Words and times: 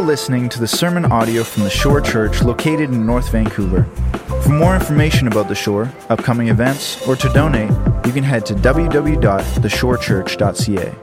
are 0.00 0.06
listening 0.06 0.48
to 0.48 0.58
the 0.58 0.66
sermon 0.66 1.04
audio 1.12 1.44
from 1.44 1.64
the 1.64 1.68
Shore 1.68 2.00
Church 2.00 2.40
located 2.42 2.88
in 2.88 3.04
North 3.04 3.30
Vancouver. 3.30 3.84
For 4.42 4.48
more 4.48 4.74
information 4.74 5.28
about 5.28 5.48
the 5.48 5.54
Shore, 5.54 5.92
upcoming 6.08 6.48
events, 6.48 7.06
or 7.06 7.16
to 7.16 7.28
donate, 7.34 7.68
you 8.06 8.12
can 8.12 8.24
head 8.24 8.46
to 8.46 8.54
www.theshorechurch.ca. 8.54 10.94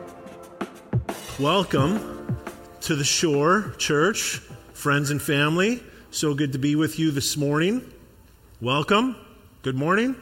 Welcome 1.39 2.39
to 2.81 2.95
the 2.95 3.03
Shore 3.03 3.75
Church, 3.77 4.41
friends 4.73 5.11
and 5.11 5.21
family. 5.21 5.83
So 6.09 6.33
good 6.33 6.53
to 6.53 6.57
be 6.57 6.75
with 6.75 6.97
you 6.97 7.11
this 7.11 7.37
morning. 7.37 7.87
Welcome. 8.61 9.15
Good 9.61 9.75
morning. 9.75 10.15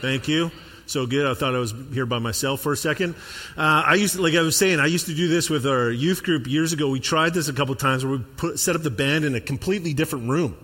Thank 0.00 0.26
you. 0.26 0.50
So 0.90 1.06
good. 1.06 1.24
I 1.24 1.34
thought 1.34 1.54
I 1.54 1.60
was 1.60 1.72
here 1.92 2.04
by 2.04 2.18
myself 2.18 2.62
for 2.62 2.72
a 2.72 2.76
second. 2.76 3.14
Uh, 3.56 3.84
I 3.86 3.94
used 3.94 4.16
to, 4.16 4.22
like 4.22 4.34
I 4.34 4.40
was 4.40 4.56
saying, 4.56 4.80
I 4.80 4.86
used 4.86 5.06
to 5.06 5.14
do 5.14 5.28
this 5.28 5.48
with 5.48 5.64
our 5.64 5.88
youth 5.88 6.24
group 6.24 6.48
years 6.48 6.72
ago. 6.72 6.90
We 6.90 6.98
tried 6.98 7.32
this 7.32 7.46
a 7.46 7.52
couple 7.52 7.76
times 7.76 8.04
where 8.04 8.16
we 8.16 8.24
put, 8.36 8.58
set 8.58 8.74
up 8.74 8.82
the 8.82 8.90
band 8.90 9.24
in 9.24 9.36
a 9.36 9.40
completely 9.40 9.94
different 9.94 10.28
room 10.28 10.56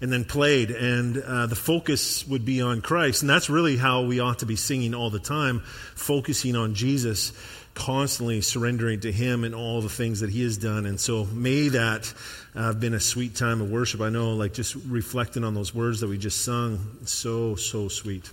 and 0.00 0.10
then 0.10 0.24
played, 0.24 0.70
and 0.70 1.18
uh, 1.18 1.44
the 1.48 1.54
focus 1.54 2.26
would 2.26 2.46
be 2.46 2.62
on 2.62 2.80
Christ. 2.80 3.20
And 3.20 3.28
that's 3.28 3.50
really 3.50 3.76
how 3.76 4.06
we 4.06 4.20
ought 4.20 4.38
to 4.38 4.46
be 4.46 4.56
singing 4.56 4.94
all 4.94 5.10
the 5.10 5.18
time, 5.18 5.60
focusing 5.60 6.56
on 6.56 6.72
Jesus, 6.72 7.34
constantly 7.74 8.40
surrendering 8.40 9.00
to 9.00 9.12
Him 9.12 9.44
and 9.44 9.54
all 9.54 9.82
the 9.82 9.90
things 9.90 10.20
that 10.20 10.30
He 10.30 10.44
has 10.44 10.56
done. 10.56 10.86
And 10.86 10.98
so 10.98 11.26
may 11.26 11.68
that 11.68 12.10
uh, 12.54 12.62
have 12.62 12.80
been 12.80 12.94
a 12.94 13.00
sweet 13.00 13.36
time 13.36 13.60
of 13.60 13.70
worship. 13.70 14.00
I 14.00 14.08
know, 14.08 14.32
like 14.32 14.54
just 14.54 14.76
reflecting 14.86 15.44
on 15.44 15.52
those 15.52 15.74
words 15.74 16.00
that 16.00 16.08
we 16.08 16.16
just 16.16 16.42
sung, 16.42 16.96
so, 17.04 17.54
so 17.56 17.88
sweet. 17.88 18.30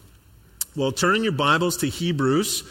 Well, 0.78 0.92
turn 0.92 1.16
in 1.16 1.24
your 1.24 1.32
Bibles 1.32 1.78
to 1.78 1.88
Hebrews. 1.88 2.64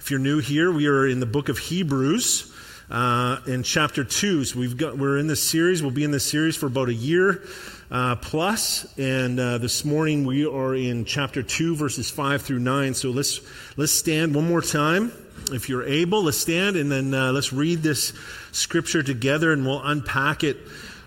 If 0.00 0.10
you're 0.10 0.18
new 0.18 0.40
here, 0.40 0.72
we 0.72 0.88
are 0.88 1.06
in 1.06 1.20
the 1.20 1.26
book 1.26 1.48
of 1.48 1.58
Hebrews 1.58 2.52
uh, 2.90 3.38
in 3.46 3.62
chapter 3.62 4.02
2. 4.02 4.46
So 4.46 4.58
we've 4.58 4.76
got, 4.76 4.98
we're 4.98 5.16
in 5.16 5.28
this 5.28 5.40
series. 5.48 5.80
We'll 5.80 5.92
be 5.92 6.02
in 6.02 6.10
this 6.10 6.28
series 6.28 6.56
for 6.56 6.66
about 6.66 6.88
a 6.88 6.94
year 6.94 7.44
uh, 7.88 8.16
plus, 8.16 8.92
And 8.98 9.38
uh, 9.38 9.58
this 9.58 9.84
morning 9.84 10.24
we 10.24 10.44
are 10.44 10.74
in 10.74 11.04
chapter 11.04 11.40
2, 11.40 11.76
verses 11.76 12.10
5 12.10 12.42
through 12.42 12.58
9. 12.58 12.94
So 12.94 13.10
let's, 13.10 13.40
let's 13.76 13.92
stand 13.92 14.34
one 14.34 14.48
more 14.48 14.60
time. 14.60 15.12
If 15.52 15.68
you're 15.68 15.84
able, 15.84 16.24
let's 16.24 16.38
stand 16.38 16.74
and 16.74 16.90
then 16.90 17.14
uh, 17.14 17.30
let's 17.30 17.52
read 17.52 17.84
this 17.84 18.12
scripture 18.50 19.04
together 19.04 19.52
and 19.52 19.64
we'll 19.64 19.84
unpack 19.84 20.42
it 20.42 20.56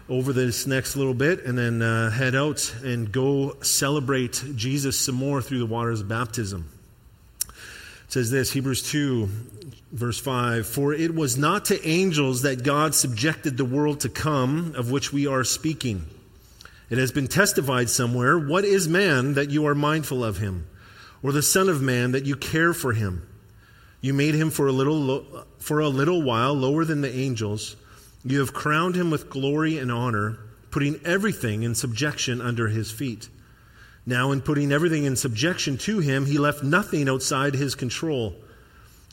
over 0.07 0.33
this 0.33 0.67
next 0.67 0.95
little 0.95 1.13
bit 1.13 1.45
and 1.45 1.57
then 1.57 1.81
uh, 1.81 2.11
head 2.11 2.35
out 2.35 2.75
and 2.83 3.11
go 3.11 3.57
celebrate 3.61 4.43
Jesus 4.55 4.99
some 4.99 5.15
more 5.15 5.41
through 5.41 5.59
the 5.59 5.65
waters 5.65 6.01
of 6.01 6.07
baptism. 6.07 6.69
It 7.47 7.53
says 8.11 8.29
this 8.29 8.51
Hebrews 8.51 8.89
2, 8.91 9.27
verse 9.91 10.19
5 10.19 10.67
For 10.67 10.93
it 10.93 11.15
was 11.15 11.37
not 11.37 11.65
to 11.65 11.87
angels 11.87 12.43
that 12.43 12.63
God 12.63 12.93
subjected 12.93 13.57
the 13.57 13.65
world 13.65 14.01
to 14.01 14.09
come, 14.09 14.75
of 14.75 14.91
which 14.91 15.11
we 15.11 15.25
are 15.25 15.43
speaking. 15.43 16.05
It 16.89 16.99
has 16.99 17.11
been 17.11 17.27
testified 17.27 17.89
somewhere 17.89 18.37
What 18.37 18.63
is 18.63 18.87
man 18.87 19.33
that 19.33 19.49
you 19.49 19.65
are 19.65 19.75
mindful 19.75 20.23
of 20.23 20.37
him? 20.37 20.67
Or 21.23 21.31
the 21.31 21.41
Son 21.41 21.69
of 21.69 21.81
Man 21.81 22.11
that 22.11 22.25
you 22.25 22.35
care 22.35 22.73
for 22.73 22.93
him? 22.93 23.27
You 24.01 24.13
made 24.13 24.35
him 24.35 24.51
for 24.51 24.67
a 24.67 24.71
little, 24.71 25.25
for 25.57 25.79
a 25.79 25.89
little 25.89 26.21
while 26.21 26.53
lower 26.53 26.85
than 26.85 27.01
the 27.01 27.11
angels. 27.11 27.75
You 28.25 28.39
have 28.39 28.53
crowned 28.53 28.95
him 28.95 29.11
with 29.11 29.29
glory 29.29 29.77
and 29.77 29.91
honor, 29.91 30.39
putting 30.71 30.99
everything 31.05 31.61
in 31.61 31.75
subjection 31.75 32.41
under 32.41 32.67
his 32.67 32.89
feet. 32.89 33.29
Now, 34.07 34.31
in 34.31 34.41
putting 34.41 34.71
everything 34.71 35.05
in 35.05 35.15
subjection 35.15 35.77
to 35.79 35.99
him, 35.99 36.25
he 36.25 36.39
left 36.39 36.63
nothing 36.63 37.07
outside 37.07 37.53
his 37.53 37.75
control. 37.75 38.35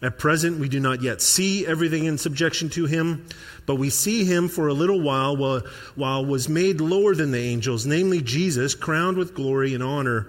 At 0.02 0.18
present, 0.18 0.58
we 0.58 0.68
do 0.68 0.80
not 0.80 1.02
yet 1.02 1.22
see 1.22 1.66
everything 1.66 2.06
in 2.06 2.18
subjection 2.18 2.70
to 2.70 2.86
him, 2.86 3.26
but 3.66 3.76
we 3.76 3.90
see 3.90 4.24
him 4.24 4.48
for 4.48 4.68
a 4.68 4.74
little 4.74 5.00
while, 5.00 5.36
while, 5.94 6.26
was 6.26 6.48
made 6.48 6.80
lower 6.80 7.14
than 7.14 7.30
the 7.30 7.38
angels, 7.38 7.86
namely 7.86 8.20
Jesus, 8.20 8.74
crowned 8.74 9.16
with 9.16 9.34
glory 9.34 9.74
and 9.74 9.82
honor 9.82 10.28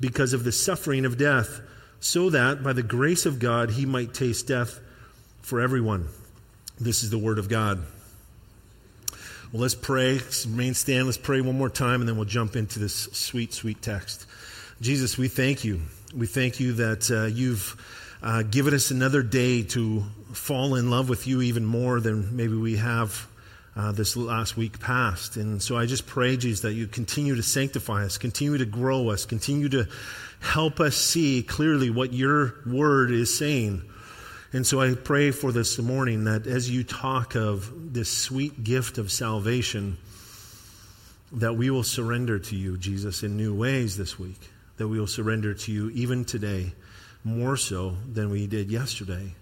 because 0.00 0.34
of 0.34 0.44
the 0.44 0.52
suffering 0.52 1.04
of 1.04 1.18
death, 1.18 1.60
so 1.98 2.30
that 2.30 2.62
by 2.62 2.72
the 2.72 2.82
grace 2.82 3.26
of 3.26 3.40
God 3.40 3.70
he 3.70 3.86
might 3.86 4.14
taste 4.14 4.46
death 4.46 4.78
for 5.42 5.60
everyone. 5.60 6.06
This 6.78 7.02
is 7.02 7.10
the 7.10 7.18
word 7.18 7.38
of 7.38 7.48
God. 7.48 7.82
Well, 9.50 9.62
let's 9.62 9.74
pray. 9.74 10.20
Remain 10.46 10.74
stand. 10.74 11.06
Let's 11.06 11.16
pray 11.16 11.40
one 11.40 11.56
more 11.56 11.70
time, 11.70 12.02
and 12.02 12.08
then 12.08 12.16
we'll 12.16 12.26
jump 12.26 12.54
into 12.54 12.78
this 12.78 12.94
sweet, 13.12 13.54
sweet 13.54 13.80
text. 13.80 14.26
Jesus, 14.82 15.16
we 15.16 15.28
thank 15.28 15.64
you. 15.64 15.80
We 16.14 16.26
thank 16.26 16.60
you 16.60 16.74
that 16.74 17.10
uh, 17.10 17.24
you've 17.24 17.74
uh, 18.22 18.42
given 18.42 18.74
us 18.74 18.90
another 18.90 19.22
day 19.22 19.62
to 19.62 20.04
fall 20.34 20.74
in 20.74 20.90
love 20.90 21.08
with 21.08 21.26
you 21.26 21.40
even 21.40 21.64
more 21.64 21.98
than 21.98 22.36
maybe 22.36 22.56
we 22.56 22.76
have 22.76 23.26
uh, 23.74 23.92
this 23.92 24.18
last 24.18 24.58
week 24.58 24.80
past. 24.80 25.38
And 25.38 25.62
so 25.62 25.78
I 25.78 25.86
just 25.86 26.06
pray, 26.06 26.36
Jesus, 26.36 26.60
that 26.60 26.74
you 26.74 26.86
continue 26.86 27.34
to 27.34 27.42
sanctify 27.42 28.04
us, 28.04 28.18
continue 28.18 28.58
to 28.58 28.66
grow 28.66 29.08
us, 29.08 29.24
continue 29.24 29.70
to 29.70 29.88
help 30.40 30.78
us 30.78 30.94
see 30.94 31.42
clearly 31.42 31.88
what 31.88 32.12
your 32.12 32.56
word 32.66 33.10
is 33.10 33.38
saying. 33.38 33.80
And 34.52 34.66
so 34.66 34.80
I 34.80 34.94
pray 34.94 35.30
for 35.30 35.52
this 35.52 35.78
morning 35.78 36.24
that 36.24 36.46
as 36.46 36.70
you 36.70 36.82
talk 36.82 37.34
of 37.34 37.92
this 37.92 38.10
sweet 38.10 38.64
gift 38.64 38.96
of 38.96 39.12
salvation, 39.12 39.98
that 41.32 41.54
we 41.54 41.68
will 41.68 41.82
surrender 41.82 42.38
to 42.38 42.56
you, 42.56 42.78
Jesus, 42.78 43.22
in 43.22 43.36
new 43.36 43.54
ways 43.54 43.98
this 43.98 44.18
week. 44.18 44.40
That 44.78 44.88
we 44.88 44.98
will 44.98 45.06
surrender 45.06 45.52
to 45.52 45.72
you 45.72 45.90
even 45.90 46.24
today, 46.24 46.72
more 47.24 47.56
so 47.56 47.96
than 48.10 48.30
we 48.30 48.46
did 48.46 48.70
yesterday. 48.70 49.34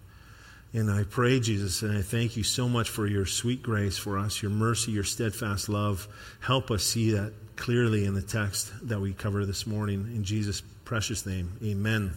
And 0.73 0.91
I 0.91 1.05
pray, 1.05 1.39
Jesus, 1.39 1.83
and 1.83 1.97
I 1.97 2.03
thank 2.03 2.37
you 2.37 2.43
so 2.43 2.69
much 2.69 2.89
for 2.89 3.07
your 3.07 3.27
sweet 3.27 3.63
grace 3.63 3.97
for 3.97 4.19
us, 4.19 4.43
your 4.43 4.51
mercy, 4.51 4.91
your 4.91 5.05
steadfast 5.05 5.69
love. 5.69 6.09
Help 6.41 6.71
us 6.73 6.83
see 6.83 7.13
that 7.13 7.33
clearly 7.55 8.05
in 8.07 8.15
the 8.15 8.23
text 8.23 8.73
that 8.89 9.01
we 9.01 9.13
cover 9.13 9.47
this 9.47 9.67
morning. 9.67 10.11
In 10.15 10.25
Jesus' 10.25 10.63
precious 10.85 11.25
name, 11.25 11.53
amen. 11.63 12.13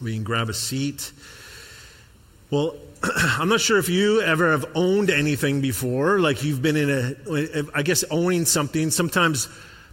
We 0.00 0.14
can 0.14 0.22
grab 0.22 0.48
a 0.48 0.54
seat. 0.54 1.12
Well, 2.50 2.76
I'm 3.02 3.48
not 3.48 3.60
sure 3.60 3.78
if 3.78 3.88
you 3.88 4.20
ever 4.20 4.52
have 4.52 4.66
owned 4.74 5.10
anything 5.10 5.60
before, 5.60 6.20
like 6.20 6.42
you've 6.44 6.62
been 6.62 6.76
in 6.76 6.90
a, 6.90 7.64
I 7.74 7.82
guess 7.82 8.04
owning 8.10 8.44
something, 8.44 8.90
sometimes 8.90 9.48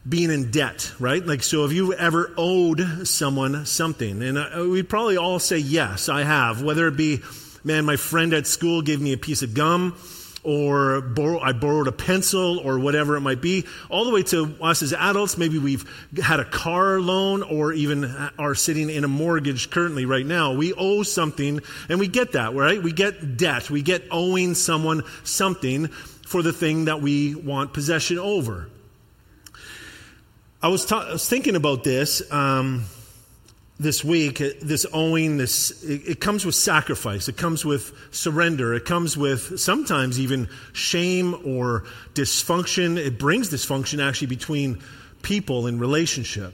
being 0.07 0.31
in 0.31 0.51
debt, 0.51 0.91
right? 0.99 1.25
Like, 1.25 1.43
so 1.43 1.61
have 1.61 1.71
you 1.71 1.93
ever 1.93 2.31
owed 2.37 3.07
someone 3.07 3.65
something? 3.65 4.21
And 4.23 4.37
uh, 4.37 4.65
we'd 4.69 4.89
probably 4.89 5.17
all 5.17 5.39
say, 5.39 5.59
yes, 5.59 6.09
I 6.09 6.23
have. 6.23 6.61
Whether 6.63 6.87
it 6.87 6.97
be, 6.97 7.21
man, 7.63 7.85
my 7.85 7.95
friend 7.97 8.33
at 8.33 8.47
school 8.47 8.81
gave 8.81 8.99
me 8.99 9.13
a 9.13 9.17
piece 9.17 9.43
of 9.43 9.53
gum, 9.53 9.95
or 10.43 11.01
borrow, 11.01 11.39
I 11.39 11.53
borrowed 11.53 11.87
a 11.87 11.91
pencil 11.91 12.59
or 12.59 12.79
whatever 12.79 13.15
it 13.15 13.21
might 13.21 13.41
be, 13.41 13.65
all 13.89 14.05
the 14.05 14.11
way 14.11 14.23
to 14.23 14.55
us 14.61 14.81
as 14.81 14.93
adults. 14.93 15.37
Maybe 15.37 15.57
we've 15.57 15.85
had 16.21 16.39
a 16.39 16.45
car 16.45 16.99
loan 16.99 17.43
or 17.43 17.73
even 17.73 18.05
are 18.39 18.55
sitting 18.55 18.89
in 18.89 19.03
a 19.03 19.07
mortgage 19.07 19.69
currently 19.69 20.05
right 20.05 20.25
now. 20.25 20.53
We 20.53 20.73
owe 20.73 21.03
something 21.03 21.61
and 21.89 21.99
we 21.99 22.07
get 22.07 22.31
that, 22.33 22.53
right? 22.55 22.81
We 22.81 22.91
get 22.91 23.37
debt. 23.37 23.69
We 23.69 23.81
get 23.81 24.03
owing 24.09 24.55
someone 24.55 25.03
something 25.23 25.87
for 25.87 26.41
the 26.41 26.53
thing 26.53 26.85
that 26.85 27.01
we 27.01 27.35
want 27.35 27.73
possession 27.73 28.17
over. 28.17 28.69
I 30.61 30.67
was, 30.67 30.85
ta- 30.85 31.07
I 31.09 31.13
was 31.13 31.27
thinking 31.27 31.55
about 31.55 31.83
this. 31.83 32.21
Um, 32.31 32.85
this 33.81 34.03
week, 34.03 34.37
this 34.61 34.85
owing, 34.93 35.37
this, 35.37 35.83
it, 35.83 36.01
it, 36.07 36.19
comes 36.19 36.45
with 36.45 36.53
sacrifice. 36.53 37.27
It 37.27 37.35
comes 37.35 37.65
with 37.65 37.93
surrender. 38.11 38.75
It 38.75 38.85
comes 38.85 39.17
with 39.17 39.59
sometimes 39.59 40.19
even 40.19 40.49
shame 40.71 41.33
or 41.43 41.85
dysfunction. 42.13 42.97
It 42.97 43.17
brings 43.17 43.49
dysfunction 43.49 44.07
actually 44.07 44.27
between 44.27 44.83
people 45.23 45.65
in 45.65 45.79
relationship. 45.79 46.53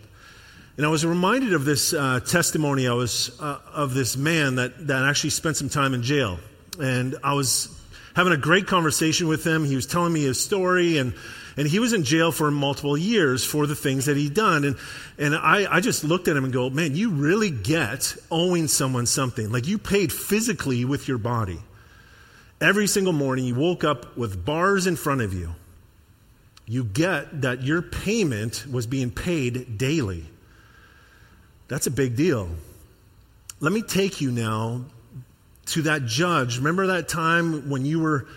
And 0.77 0.85
I 0.85 0.89
was 0.89 1.05
reminded 1.05 1.53
of 1.53 1.65
this 1.65 1.93
uh, 1.93 2.21
testimony 2.21 2.87
I 2.87 2.93
was, 2.93 3.37
uh, 3.41 3.59
of 3.73 3.93
this 3.93 4.15
man 4.15 4.55
that, 4.55 4.87
that 4.87 5.03
actually 5.03 5.31
spent 5.31 5.57
some 5.57 5.69
time 5.69 5.93
in 5.93 6.03
jail. 6.03 6.39
And 6.79 7.17
I 7.23 7.33
was 7.33 7.76
having 8.17 8.33
a 8.33 8.37
great 8.37 8.65
conversation 8.65 9.27
with 9.27 9.45
him. 9.45 9.63
He 9.63 9.75
was 9.75 9.85
telling 9.85 10.11
me 10.11 10.23
his 10.23 10.43
story 10.43 10.97
and 10.97 11.13
and 11.55 11.67
he 11.67 11.77
was 11.77 11.93
in 11.93 12.03
jail 12.03 12.31
for 12.31 12.49
multiple 12.49 12.97
years 12.97 13.45
for 13.45 13.67
the 13.67 13.75
things 13.75 14.05
that 14.05 14.17
he'd 14.17 14.33
done. 14.33 14.63
And, 14.63 14.75
and 15.17 15.35
I, 15.35 15.65
I 15.71 15.79
just 15.81 16.03
looked 16.03 16.27
at 16.27 16.37
him 16.37 16.43
and 16.43 16.53
go, 16.53 16.69
man, 16.69 16.95
you 16.95 17.11
really 17.11 17.49
get 17.49 18.15
owing 18.29 18.67
someone 18.67 19.07
something. 19.07 19.51
Like 19.51 19.67
you 19.67 19.79
paid 19.79 20.13
physically 20.13 20.85
with 20.85 21.07
your 21.07 21.17
body. 21.17 21.59
Every 22.61 22.85
single 22.85 23.13
morning 23.13 23.45
you 23.45 23.55
woke 23.55 23.83
up 23.83 24.17
with 24.17 24.45
bars 24.45 24.85
in 24.85 24.95
front 24.95 25.21
of 25.21 25.33
you. 25.33 25.55
You 26.67 26.83
get 26.83 27.41
that 27.41 27.63
your 27.63 27.81
payment 27.81 28.65
was 28.71 28.85
being 28.85 29.09
paid 29.09 29.77
daily. 29.77 30.25
That's 31.67 31.87
a 31.87 31.91
big 31.91 32.15
deal. 32.15 32.49
Let 33.59 33.73
me 33.73 33.81
take 33.81 34.21
you 34.21 34.31
now 34.31 34.85
to 35.67 35.83
that 35.83 36.05
judge. 36.05 36.57
Remember 36.57 36.87
that 36.87 37.07
time 37.07 37.69
when 37.69 37.85
you 37.85 37.99
were 37.99 38.27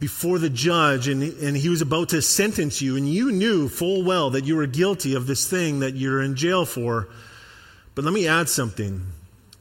before 0.00 0.38
the 0.38 0.50
judge 0.50 1.08
and, 1.08 1.22
and 1.22 1.56
he 1.56 1.68
was 1.68 1.82
about 1.82 2.10
to 2.10 2.22
sentence 2.22 2.80
you, 2.80 2.96
and 2.96 3.08
you 3.08 3.32
knew 3.32 3.68
full 3.68 4.04
well 4.04 4.30
that 4.30 4.44
you 4.44 4.56
were 4.56 4.66
guilty 4.66 5.14
of 5.14 5.26
this 5.26 5.48
thing 5.48 5.80
that 5.80 5.94
you're 5.94 6.22
in 6.22 6.36
jail 6.36 6.64
for. 6.64 7.08
But 7.94 8.04
let 8.04 8.14
me 8.14 8.28
add 8.28 8.48
something 8.48 9.06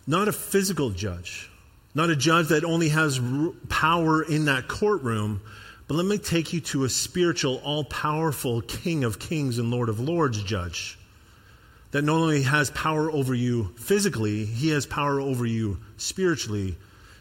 not 0.06 0.28
a 0.28 0.32
physical 0.32 0.92
judge, 0.92 1.50
not 1.94 2.10
a 2.10 2.16
judge 2.16 2.48
that 2.50 2.64
only 2.64 2.90
has 2.90 3.20
power 3.68 4.22
in 4.22 4.46
that 4.46 4.68
courtroom, 4.68 5.42
but 5.88 5.96
let 5.96 6.06
me 6.06 6.18
take 6.18 6.54
you 6.54 6.62
to 6.62 6.84
a 6.84 6.90
spiritual, 6.90 7.62
all 7.64 7.84
powerful 7.84 8.62
King 8.62 9.04
of 9.04 9.20
kings 9.20 9.58
and 9.58 9.72
Lord 9.72 9.90
of 9.90 10.00
lords 10.00 10.42
judge 10.44 10.98
that 11.92 12.04
not 12.04 12.16
only 12.16 12.44
has 12.44 12.70
power 12.72 13.12
over 13.12 13.34
you 13.34 13.74
physically, 13.78 14.46
he 14.46 14.70
has 14.70 14.86
power 14.86 15.20
over 15.20 15.46
you 15.46 15.80
spiritually 15.98 16.78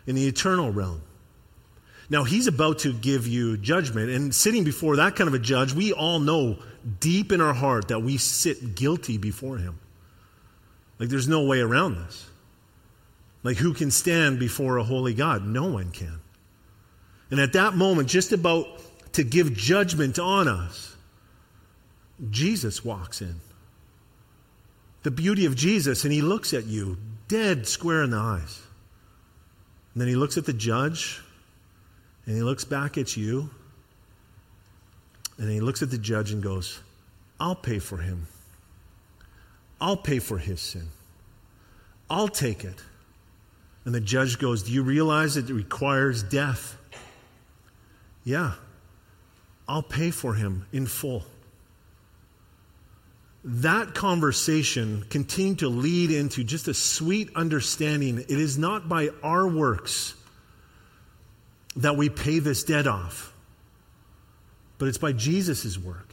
in 0.07 0.15
the 0.15 0.27
eternal 0.27 0.73
realm. 0.73 1.03
Now, 2.09 2.25
he's 2.25 2.47
about 2.47 2.81
to 2.81 2.93
give 2.93 3.27
you 3.27 3.57
judgment, 3.57 4.11
and 4.11 4.35
sitting 4.35 4.63
before 4.63 4.97
that 4.97 5.17
kind 5.17 5.29
of 5.29 5.35
a 5.35 5.41
judge, 5.41 5.73
we 5.73 5.93
all 5.93 6.21
know 6.21 6.59
deep 7.01 7.33
in 7.33 7.41
our 7.41 7.55
heart 7.55 7.89
that 7.89 8.01
we 8.01 8.17
sit 8.17 8.77
guilty 8.77 9.19
before 9.19 9.59
him. 9.59 9.81
Like, 10.99 11.09
there's 11.09 11.29
no 11.29 11.45
way 11.45 11.61
around 11.61 11.97
this. 11.97 12.29
Like, 13.43 13.57
who 13.57 13.75
can 13.75 13.91
stand 13.91 14.39
before 14.39 14.77
a 14.77 14.85
holy 14.85 15.15
God? 15.15 15.45
No 15.45 15.67
one 15.67 15.91
can. 15.91 16.21
And 17.31 17.41
at 17.41 17.55
that 17.55 17.75
moment, 17.75 18.09
just 18.09 18.33
about 18.33 18.67
to 19.15 19.25
give 19.25 19.55
judgment 19.55 20.19
on 20.19 20.47
us, 20.47 20.97
Jesus 22.31 22.85
walks 22.85 23.21
in. 23.21 23.35
The 25.03 25.11
beauty 25.11 25.47
of 25.47 25.55
Jesus, 25.57 26.05
and 26.05 26.13
he 26.13 26.23
looks 26.23 26.55
at 26.55 26.67
you 26.67 26.99
dead 27.29 27.67
square 27.67 28.03
in 28.03 28.11
the 28.11 28.17
eyes. 28.17 28.63
And 29.97 30.03
then 30.03 30.09
he 30.09 30.15
looks 30.15 30.37
at 30.37 30.45
the 30.45 30.53
judge, 30.53 31.23
and 32.27 32.37
he 32.37 32.43
looks 32.43 32.67
back 32.67 32.99
at 32.99 33.17
you, 33.17 33.49
and 35.39 35.51
he 35.51 35.61
looks 35.61 35.81
at 35.81 35.91
the 35.91 35.97
judge 35.97 36.33
and 36.33 36.43
goes, 36.43 36.81
I'll 37.41 37.55
pay 37.55 37.79
for 37.79 37.97
him. 37.97 38.27
I'll 39.81 39.97
pay 39.97 40.19
for 40.19 40.37
his 40.37 40.61
sin. 40.61 40.89
I'll 42.11 42.29
take 42.29 42.63
it. 42.63 42.79
And 43.87 43.95
the 43.95 44.01
judge 44.03 44.39
goes, 44.39 44.65
Do 44.65 44.73
you 44.73 44.83
realize 44.83 45.39
it 45.39 45.49
requires 45.49 46.23
death? 46.23 46.77
Yeah, 48.23 48.53
I'll 49.67 49.83
pay 49.83 50.11
for 50.11 50.35
him 50.35 50.67
in 50.75 50.85
full. 50.85 51.25
That 53.47 53.95
conversation 53.95 55.05
continued 55.09 55.61
to 55.61 55.69
lead 55.69 56.11
into 56.11 56.43
just 56.43 56.67
a 56.67 56.75
sweet 56.75 57.31
understanding. 57.37 58.19
It 58.19 58.29
is 58.29 58.59
not 58.59 58.89
by 58.89 59.11
our 59.23 59.47
works 59.47 60.15
that 61.77 61.97
we 61.97 62.09
pay 62.09 62.41
this 62.41 62.65
debt 62.65 62.89
off, 62.89 63.33
but 64.79 64.89
it's 64.89 64.99
by 64.99 65.13
Jesus' 65.13 65.79
work. 65.79 66.13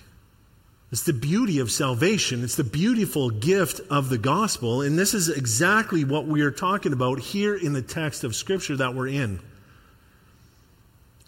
It's 0.91 1.01
the 1.01 1.13
beauty 1.13 1.57
of 1.57 1.71
salvation. 1.71 2.44
It's 2.44 2.56
the 2.56 2.63
beautiful 2.63 3.31
gift 3.31 3.81
of 3.89 4.09
the 4.09 4.19
gospel. 4.19 4.83
And 4.83 5.00
this 5.00 5.15
is 5.15 5.27
exactly 5.27 6.03
what 6.03 6.27
we 6.27 6.41
are 6.41 6.51
talking 6.51 6.94
about 6.94 7.19
here 7.19 7.56
in 7.56 7.74
the 7.74 7.81
text 7.81 8.24
of 8.24 8.35
Scripture 8.35 8.77
that 8.77 8.94
we're 8.94 9.07
in. 9.07 9.39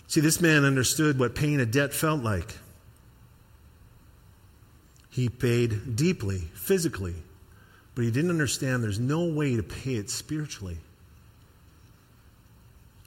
See, 0.06 0.22
this 0.22 0.40
man 0.40 0.66
understood 0.66 1.18
what 1.18 1.34
paying 1.34 1.60
a 1.60 1.66
debt 1.66 1.96
felt 1.96 2.22
like. 2.22 2.54
He 5.16 5.30
paid 5.30 5.96
deeply, 5.96 6.40
physically, 6.56 7.16
but 7.96 8.04
he 8.04 8.12
didn't 8.12 8.32
understand 8.32 8.84
there's 8.84 9.00
no 9.00 9.24
way 9.24 9.56
to 9.56 9.64
pay 9.64 9.94
it 9.94 10.10
spiritually. 10.10 10.78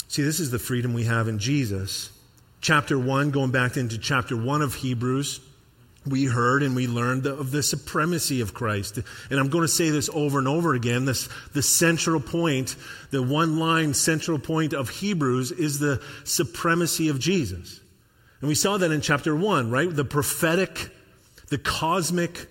See, 0.08 0.22
this 0.22 0.40
is 0.40 0.50
the 0.50 0.58
freedom 0.58 0.94
we 0.94 1.04
have 1.04 1.28
in 1.28 1.38
Jesus. 1.38 2.10
Chapter 2.62 2.98
1, 2.98 3.30
going 3.30 3.50
back 3.50 3.76
into 3.76 3.98
chapter 3.98 4.34
1 4.34 4.62
of 4.62 4.76
Hebrews, 4.76 5.40
we 6.06 6.24
heard 6.24 6.62
and 6.62 6.74
we 6.74 6.86
learned 6.86 7.26
of 7.26 7.50
the 7.50 7.62
supremacy 7.62 8.40
of 8.40 8.54
Christ. 8.54 9.00
And 9.28 9.38
I'm 9.38 9.50
going 9.50 9.64
to 9.64 9.68
say 9.68 9.90
this 9.90 10.08
over 10.14 10.38
and 10.38 10.48
over 10.48 10.72
again. 10.72 11.04
This, 11.04 11.28
the 11.52 11.62
central 11.62 12.20
point, 12.20 12.74
the 13.10 13.22
one 13.22 13.58
line 13.58 13.92
central 13.92 14.38
point 14.38 14.72
of 14.72 14.88
Hebrews 14.88 15.52
is 15.52 15.78
the 15.78 16.02
supremacy 16.24 17.10
of 17.10 17.18
Jesus. 17.18 17.80
And 18.40 18.48
we 18.48 18.54
saw 18.54 18.78
that 18.78 18.92
in 18.92 19.02
chapter 19.02 19.36
1, 19.36 19.70
right? 19.70 19.94
The 19.94 20.06
prophetic, 20.06 20.90
the 21.48 21.58
cosmic, 21.58 22.48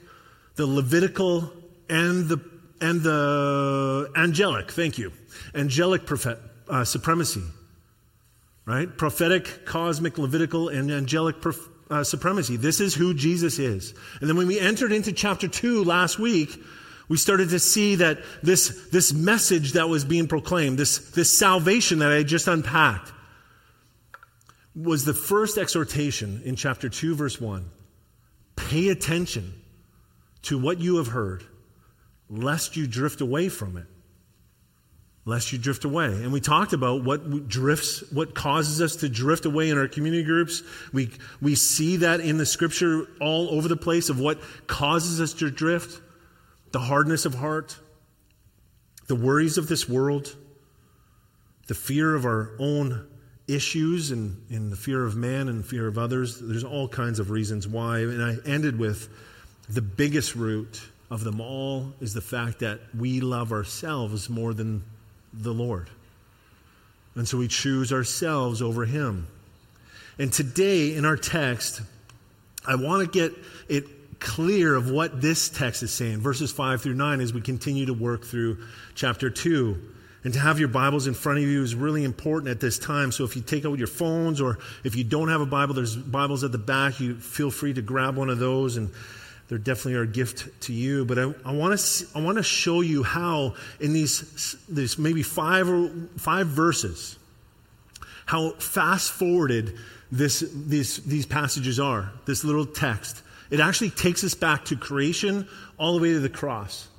the 0.55 0.65
Levitical, 0.65 1.51
and 1.89 2.27
the, 2.27 2.39
and 2.81 3.01
the 3.01 4.11
angelic, 4.15 4.71
thank 4.71 4.97
you, 4.97 5.13
angelic 5.55 6.05
prophet, 6.05 6.39
uh, 6.67 6.83
supremacy. 6.83 7.43
Right? 8.65 8.97
Prophetic, 8.97 9.65
cosmic, 9.65 10.17
Levitical, 10.17 10.67
and 10.69 10.91
angelic 10.91 11.41
prophetic 11.41 11.71
uh, 11.89 12.03
supremacy. 12.03 12.57
This 12.57 12.79
is 12.79 12.93
who 12.93 13.13
Jesus 13.13 13.59
is. 13.59 13.93
And 14.19 14.29
then 14.29 14.37
when 14.37 14.47
we 14.47 14.59
entered 14.59 14.91
into 14.91 15.11
chapter 15.11 15.47
2 15.47 15.83
last 15.83 16.19
week, 16.19 16.61
we 17.09 17.17
started 17.17 17.49
to 17.49 17.59
see 17.59 17.95
that 17.95 18.19
this, 18.43 18.89
this 18.89 19.13
message 19.13 19.73
that 19.73 19.87
was 19.87 20.03
being 20.03 20.27
proclaimed, 20.27 20.77
this, 20.77 20.97
this 21.11 21.37
salvation 21.37 21.99
that 21.99 22.11
I 22.11 22.23
just 22.23 22.47
unpacked, 22.47 23.13
was 24.75 25.05
the 25.05 25.13
first 25.13 25.57
exhortation 25.57 26.41
in 26.43 26.55
chapter 26.55 26.89
2, 26.89 27.15
verse 27.15 27.39
1. 27.39 27.65
Pay 28.69 28.89
attention 28.89 29.53
to 30.43 30.57
what 30.57 30.79
you 30.79 30.97
have 30.97 31.07
heard, 31.07 31.43
lest 32.29 32.75
you 32.75 32.87
drift 32.87 33.21
away 33.21 33.49
from 33.49 33.77
it 33.77 33.85
lest 35.27 35.51
you 35.51 35.59
drift 35.59 35.83
away. 35.83 36.05
And 36.05 36.31
we 36.31 36.39
talked 36.39 36.71
about 36.71 37.03
what 37.03 37.49
drifts, 37.49 38.01
what 38.13 38.33
causes 38.33 38.81
us 38.81 38.95
to 38.97 39.09
drift 39.09 39.45
away 39.45 39.69
in 39.69 39.77
our 39.77 39.89
community 39.89 40.23
groups. 40.23 40.63
We, 40.93 41.11
we 41.41 41.53
see 41.53 41.97
that 41.97 42.21
in 42.21 42.37
the 42.37 42.45
scripture 42.45 43.05
all 43.19 43.49
over 43.49 43.67
the 43.67 43.75
place 43.75 44.07
of 44.07 44.21
what 44.21 44.39
causes 44.67 45.19
us 45.19 45.33
to 45.39 45.51
drift 45.51 46.01
the 46.71 46.79
hardness 46.79 47.25
of 47.25 47.35
heart, 47.35 47.77
the 49.07 49.15
worries 49.15 49.57
of 49.57 49.67
this 49.67 49.89
world, 49.89 50.33
the 51.67 51.75
fear 51.75 52.15
of 52.15 52.23
our 52.23 52.55
own 52.57 53.05
issues 53.47 54.11
and, 54.11 54.41
and 54.49 54.71
the 54.71 54.75
fear 54.75 55.05
of 55.05 55.15
man 55.15 55.47
and 55.47 55.65
fear 55.65 55.87
of 55.87 55.97
others. 55.97 56.39
There's 56.39 56.63
all 56.63 56.87
kinds 56.87 57.19
of 57.19 57.31
reasons 57.31 57.67
why. 57.67 57.99
And 57.99 58.21
I 58.21 58.35
ended 58.45 58.77
with 58.77 59.09
the 59.69 59.81
biggest 59.81 60.35
root 60.35 60.81
of 61.09 61.23
them 61.23 61.39
all 61.39 61.93
is 62.01 62.13
the 62.13 62.21
fact 62.21 62.59
that 62.59 62.79
we 62.97 63.21
love 63.21 63.51
ourselves 63.51 64.29
more 64.29 64.53
than 64.53 64.83
the 65.33 65.53
Lord. 65.53 65.89
And 67.15 67.27
so 67.27 67.37
we 67.37 67.47
choose 67.47 67.93
ourselves 67.93 68.61
over 68.61 68.85
Him. 68.85 69.27
And 70.19 70.31
today 70.31 70.95
in 70.95 71.05
our 71.05 71.17
text, 71.17 71.81
I 72.65 72.75
want 72.75 73.05
to 73.05 73.19
get 73.19 73.37
it 73.69 74.19
clear 74.19 74.75
of 74.75 74.89
what 74.89 75.21
this 75.21 75.47
text 75.49 75.83
is 75.83 75.93
saying, 75.93 76.19
verses 76.19 76.51
5 76.51 76.81
through 76.81 76.95
9, 76.95 77.21
as 77.21 77.33
we 77.33 77.41
continue 77.41 77.85
to 77.85 77.93
work 77.93 78.25
through 78.25 78.57
chapter 78.95 79.29
2. 79.29 79.79
And 80.27 80.33
to 80.33 80.41
have 80.41 80.59
your 80.59 80.67
Bibles 80.67 81.07
in 81.07 81.13
front 81.13 81.37
of 81.37 81.45
you 81.45 81.63
is 81.63 81.73
really 81.73 82.03
important 82.03 82.51
at 82.51 82.59
this 82.59 82.77
time. 82.77 83.13
So 83.13 83.23
if 83.23 83.37
you 83.37 83.41
take 83.41 83.63
out 83.63 83.77
your 83.77 83.87
phones 83.87 84.41
or 84.41 84.59
if 84.83 84.93
you 84.93 85.05
don't 85.05 85.29
have 85.29 85.39
a 85.39 85.45
Bible, 85.45 85.73
there's 85.73 85.95
Bibles 85.95 86.43
at 86.43 86.51
the 86.51 86.57
back. 86.57 86.99
You 86.99 87.15
feel 87.15 87.49
free 87.49 87.73
to 87.73 87.81
grab 87.81 88.17
one 88.17 88.29
of 88.29 88.37
those 88.37 88.75
and 88.75 88.89
they're 89.47 89.57
definitely 89.57 89.95
our 89.95 90.05
gift 90.05 90.63
to 90.63 90.73
you. 90.73 91.05
But 91.05 91.17
I, 91.17 91.33
I 91.45 91.53
want 91.53 91.79
to 91.79 92.07
I 92.13 92.21
want 92.21 92.35
to 92.39 92.43
show 92.43 92.81
you 92.81 93.03
how 93.03 93.55
in 93.79 93.93
these 93.93 94.57
these 94.67 94.97
maybe 94.97 95.23
five 95.23 95.69
or 95.69 95.89
five 96.17 96.47
verses, 96.47 97.17
how 98.25 98.49
fast 98.49 99.11
forwarded 99.11 99.77
this 100.11 100.41
these 100.41 100.97
these 101.05 101.25
passages 101.25 101.79
are. 101.79 102.11
This 102.25 102.43
little 102.43 102.65
text. 102.65 103.23
It 103.49 103.61
actually 103.61 103.91
takes 103.91 104.25
us 104.25 104.33
back 104.33 104.65
to 104.65 104.75
creation 104.75 105.47
all 105.77 105.95
the 105.95 106.01
way 106.01 106.11
to 106.11 106.19
the 106.19 106.27
cross. 106.27 106.89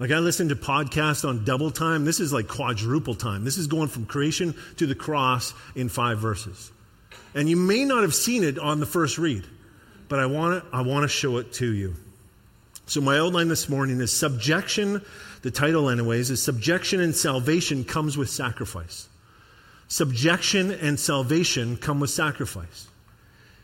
Like 0.00 0.10
I 0.10 0.18
listened 0.18 0.50
to 0.50 0.56
podcasts 0.56 1.28
on 1.28 1.44
double 1.44 1.70
time. 1.70 2.04
This 2.04 2.18
is 2.18 2.32
like 2.32 2.48
quadruple 2.48 3.14
time. 3.14 3.44
This 3.44 3.58
is 3.58 3.68
going 3.68 3.88
from 3.88 4.06
creation 4.06 4.56
to 4.78 4.86
the 4.86 4.96
cross 4.96 5.54
in 5.76 5.88
five 5.88 6.18
verses. 6.18 6.72
And 7.34 7.48
you 7.48 7.56
may 7.56 7.84
not 7.84 8.02
have 8.02 8.14
seen 8.14 8.42
it 8.42 8.58
on 8.58 8.80
the 8.80 8.86
first 8.86 9.18
read 9.18 9.44
but 10.10 10.18
I 10.18 10.26
want 10.26 10.62
to 10.62 10.76
I 10.76 10.82
want 10.82 11.04
to 11.04 11.08
show 11.08 11.38
it 11.38 11.54
to 11.54 11.72
you. 11.72 11.94
So 12.84 13.00
my 13.00 13.16
outline 13.16 13.48
this 13.48 13.68
morning 13.68 14.00
is 14.00 14.12
subjection. 14.12 15.02
The 15.42 15.52
title, 15.52 15.88
anyways, 15.88 16.30
is 16.30 16.42
subjection 16.42 17.00
and 17.00 17.14
salvation 17.14 17.84
comes 17.84 18.18
with 18.18 18.28
sacrifice. 18.28 19.08
Subjection 19.86 20.72
and 20.72 20.98
salvation 20.98 21.76
come 21.76 22.00
with 22.00 22.10
sacrifice. 22.10 22.88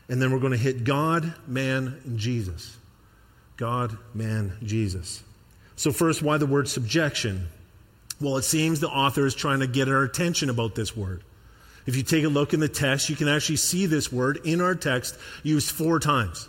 And 0.08 0.22
then 0.22 0.32
we're 0.32 0.38
going 0.38 0.52
to 0.52 0.58
hit 0.58 0.84
God, 0.84 1.34
man, 1.48 2.00
and 2.04 2.16
Jesus. 2.16 2.76
God, 3.56 3.98
man, 4.14 4.56
Jesus. 4.62 5.24
So, 5.76 5.92
first, 5.92 6.22
why 6.22 6.38
the 6.38 6.46
word 6.46 6.68
subjection? 6.68 7.48
Well, 8.20 8.38
it 8.38 8.42
seems 8.42 8.80
the 8.80 8.88
author 8.88 9.26
is 9.26 9.34
trying 9.34 9.60
to 9.60 9.66
get 9.66 9.88
our 9.88 10.02
attention 10.02 10.48
about 10.48 10.74
this 10.74 10.96
word. 10.96 11.22
If 11.84 11.96
you 11.96 12.02
take 12.02 12.24
a 12.24 12.28
look 12.28 12.54
in 12.54 12.60
the 12.60 12.68
text, 12.68 13.08
you 13.08 13.16
can 13.16 13.28
actually 13.28 13.56
see 13.56 13.86
this 13.86 14.10
word 14.10 14.40
in 14.44 14.60
our 14.60 14.74
text 14.74 15.16
used 15.42 15.70
four 15.70 16.00
times. 16.00 16.48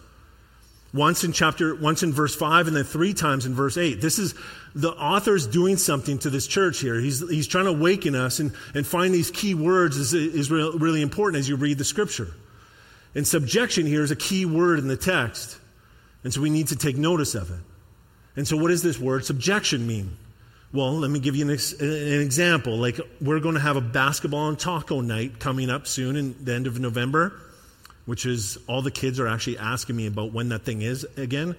Once 0.94 1.24
in 1.24 1.34
chapter, 1.34 1.76
once 1.76 2.02
in 2.02 2.14
verse 2.14 2.34
5, 2.34 2.68
and 2.68 2.76
then 2.76 2.86
three 2.86 3.14
times 3.14 3.46
in 3.46 3.54
verse 3.54 3.78
8. 3.78 4.02
This 4.02 4.18
is 4.18 4.34
the 4.74 4.92
author's 4.92 5.46
doing 5.46 5.76
something 5.76 6.18
to 6.20 6.30
this 6.30 6.48
church 6.48 6.80
here. 6.80 7.00
He's, 7.00 7.20
he's 7.30 7.46
trying 7.46 7.66
to 7.66 7.72
awaken 7.72 8.16
us 8.16 8.40
and, 8.40 8.54
and 8.74 8.88
find 8.88 9.14
these 9.14 9.30
key 9.30 9.54
words 9.54 9.98
is, 9.98 10.14
is 10.14 10.50
really 10.50 11.02
important 11.02 11.40
as 11.40 11.50
you 11.50 11.58
read 11.58 11.78
the 11.78 11.84
scripture. 11.84 12.30
And 13.14 13.28
subjection 13.28 13.86
here 13.86 14.02
is 14.02 14.12
a 14.12 14.16
key 14.16 14.46
word 14.46 14.80
in 14.80 14.88
the 14.88 14.98
text. 14.98 15.60
And 16.24 16.34
so 16.34 16.42
we 16.42 16.50
need 16.50 16.68
to 16.68 16.76
take 16.76 16.96
notice 16.98 17.36
of 17.36 17.52
it. 17.52 17.60
And 18.38 18.48
so, 18.48 18.56
what 18.56 18.70
does 18.70 18.84
this 18.84 18.98
word 18.98 19.26
subjection 19.26 19.86
mean? 19.86 20.16
Well, 20.72 20.94
let 20.94 21.10
me 21.12 21.20
give 21.20 21.36
you 21.36 21.46
an, 21.46 21.52
ex- 21.52 21.74
an, 21.74 22.22
example. 22.22 22.78
Like, 22.78 23.00
we're 23.20 23.40
going 23.40 23.56
to 23.56 23.62
have 23.62 23.76
a 23.78 23.82
basketball 23.82 24.48
and 24.50 24.60
taco 24.60 25.02
night 25.02 25.40
coming 25.40 25.70
up 25.70 25.88
soon 25.88 26.16
in 26.16 26.36
the 26.44 26.54
end 26.54 26.68
of 26.68 26.80
November. 26.80 27.34
which 28.06 28.26
is 28.26 28.58
all 28.68 28.82
the 28.82 28.90
kids 28.90 29.20
are 29.20 29.28
actually 29.28 29.58
asking 29.58 29.96
me 29.96 30.08
about 30.08 30.32
when 30.34 30.50
that 30.50 30.64
thing 30.64 30.82
is 30.82 31.06
again. 31.18 31.56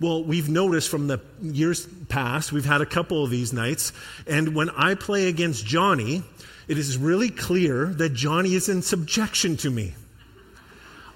Well, 0.00 0.24
we've 0.24 0.48
noticed 0.48 0.88
from 0.88 1.06
the 1.06 1.20
years 1.40 1.86
past, 2.08 2.50
we've 2.52 2.64
had 2.64 2.80
a 2.80 2.86
couple 2.86 3.22
of 3.22 3.30
these 3.30 3.52
nights, 3.52 3.92
and 4.26 4.54
when 4.54 4.70
I 4.70 4.94
play 4.96 5.28
against 5.28 5.64
Johnny, 5.64 6.24
it 6.66 6.78
is 6.78 6.98
really 6.98 7.30
clear 7.30 7.86
that 7.86 8.12
Johnny 8.12 8.54
is 8.54 8.68
in 8.68 8.82
subjection 8.82 9.56
to 9.58 9.70
me. 9.70 9.94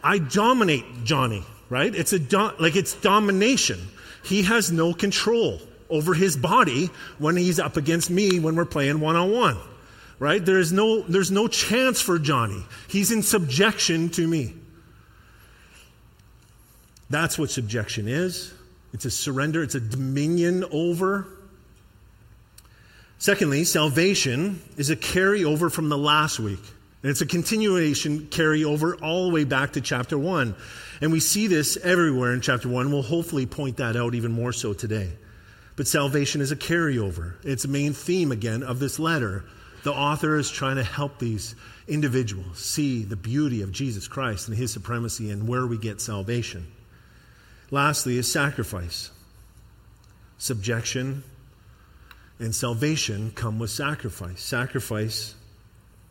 I 0.05 0.19
dominate 0.19 0.85
Johnny, 1.03 1.45
right? 1.69 1.93
It's 1.93 2.13
a 2.13 2.21
do- 2.21 2.53
like 2.61 2.77
it's 2.77 2.95
domination. 2.95 3.81
He 4.29 4.43
has 4.43 4.71
no 4.71 4.93
control 4.93 5.59
over 5.89 6.13
his 6.13 6.37
body 6.37 6.91
when 7.19 7.35
he's 7.35 7.59
up 7.59 7.79
against 7.79 8.11
me 8.11 8.39
when 8.39 8.57
we're 8.57 8.67
playing 8.67 9.01
one 9.01 9.17
on 9.17 9.33
one. 9.33 9.57
Right? 10.19 10.45
There 10.45 10.59
is 10.59 10.71
no 10.71 11.01
there's 11.03 11.31
no 11.31 11.49
chance 11.49 12.03
for 12.03 12.19
Johnny. 12.19 12.63
He's 12.89 13.11
in 13.11 13.23
subjection 13.23 14.11
to 14.11 14.27
me. 14.27 14.55
That's 17.09 17.39
what 17.39 17.51
subjection 17.51 18.07
is. 18.07 18.53
It's 18.93 19.07
a 19.07 19.11
surrender, 19.11 19.63
it's 19.63 19.75
a 19.75 19.81
dominion 19.81 20.65
over. 20.71 21.27
Secondly, 23.19 23.65
salvation 23.65 24.61
is 24.77 24.91
a 24.91 24.97
carryover 24.97 25.73
from 25.73 25.89
the 25.89 25.99
last 25.99 26.39
week. 26.39 26.61
And 27.03 27.11
it's 27.11 27.21
a 27.21 27.27
continuation 27.27 28.27
carryover 28.27 29.01
all 29.01 29.29
the 29.29 29.35
way 29.35 29.45
back 29.45 29.75
to 29.75 29.81
chapter 29.81 30.19
1. 30.19 30.55
And 31.01 31.13
we 31.13 31.21
see 31.21 31.47
this 31.47 31.77
everywhere 31.77 32.33
in 32.33 32.41
chapter 32.41 32.69
1. 32.69 32.91
We'll 32.91 33.03
hopefully 33.03 33.47
point 33.47 33.77
that 33.77 33.97
out 33.97 34.15
even 34.15 34.33
more 34.33 34.53
so 34.53 34.73
today. 34.73 35.13
But 35.77 35.87
salvation 35.87 36.41
is 36.41 36.51
a 36.51 36.57
carryover. 36.57 37.35
It's 37.45 37.65
a 37.65 37.69
main 37.69 37.93
theme 37.93 38.33
again 38.33 38.65
of 38.65 38.81
this 38.81 38.99
letter. 38.99 39.45
The 39.85 39.93
author 39.93 40.37
is 40.37 40.51
trying 40.51 40.75
to 40.77 40.83
help 40.83 41.21
these 41.21 41.55
individuals 41.87 42.59
see 42.59 43.05
the 43.05 43.17
beauty 43.17 43.63
of 43.63 43.71
Jesus 43.71 44.09
Christ 44.09 44.49
and 44.49 44.57
his 44.57 44.73
supremacy 44.73 45.31
and 45.31 45.47
where 45.47 45.69
we 45.69 45.79
get 45.79 46.01
salvation. 46.01 46.67
Lastly, 47.71 48.19
is 48.19 48.31
sacrifice. 48.31 49.11
Subjection 50.39 51.23
and 52.41 52.53
salvation 52.53 53.31
come 53.37 53.61
with 53.61 53.71
sacrifice. 53.71 54.43
Sacrifice 54.43 55.37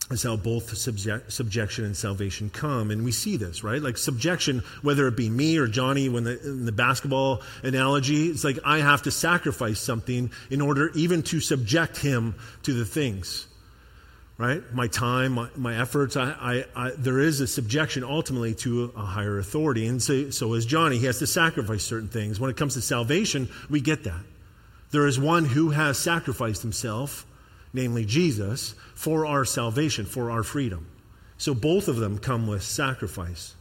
is 0.10 0.24
how 0.24 0.38
both 0.38 0.76
subject, 0.78 1.32
subjection 1.32 1.84
and 1.84 1.96
salvation 1.96 2.50
come. 2.50 2.92
And 2.92 3.04
we 3.04 3.12
see 3.12 3.36
this, 3.36 3.64
right? 3.64 3.82
Like 3.82 3.98
subjection, 3.98 4.64
whether 4.82 5.08
it 5.08 5.18
be 5.18 5.30
me 5.30 5.58
or 5.58 5.68
Johnny, 5.68 6.08
when 6.08 6.24
the, 6.24 6.42
in 6.42 6.66
the 6.66 6.72
basketball 6.72 7.42
analogy, 7.62 8.28
it's 8.28 8.44
like 8.44 8.58
I 8.64 8.80
have 8.80 9.04
to 9.04 9.12
sacrifice 9.12 9.80
something 9.80 10.32
in 10.50 10.62
order 10.62 10.92
even 10.96 11.24
to 11.24 11.42
subject 11.42 11.98
him 11.98 12.36
to 12.64 12.74
the 12.74 12.86
things, 12.86 13.48
right? 14.38 14.64
My 14.74 14.88
time, 14.88 15.34
my, 15.34 15.50
my 15.58 15.78
efforts, 15.80 16.16
I, 16.16 16.32
I, 16.40 16.66
I, 16.88 16.92
there 16.98 17.20
is 17.20 17.42
a 17.42 17.48
subjection 17.48 18.06
ultimately 18.06 18.56
to 18.56 18.94
a 18.96 19.02
higher 19.02 19.38
authority. 19.40 19.88
And 19.88 20.02
so, 20.02 20.30
so 20.30 20.54
as 20.54 20.66
Johnny, 20.66 21.00
he 21.00 21.06
has 21.08 21.20
to 21.20 21.28
sacrifice 21.28 21.84
certain 21.84 22.10
things. 22.10 22.40
When 22.40 22.50
it 22.50 22.56
comes 22.56 22.76
to 22.76 22.82
salvation, 22.82 23.50
we 23.70 23.82
get 23.82 24.06
that. 24.06 24.24
There 24.92 25.06
is 25.06 25.20
one 25.20 25.44
who 25.44 25.72
has 25.72 25.98
sacrificed 25.98 26.62
himself 26.62 27.26
namely 27.74 28.06
Jesus, 28.06 28.76
for 28.96 29.26
our 29.26 29.46
salvation, 29.46 30.06
for 30.06 30.32
our 30.32 30.44
freedom. 30.44 30.88
So 31.38 31.54
both 31.54 31.88
of 31.88 31.98
them 31.98 32.18
come 32.18 32.48
with 32.48 32.64
sacrifice. 32.64 33.54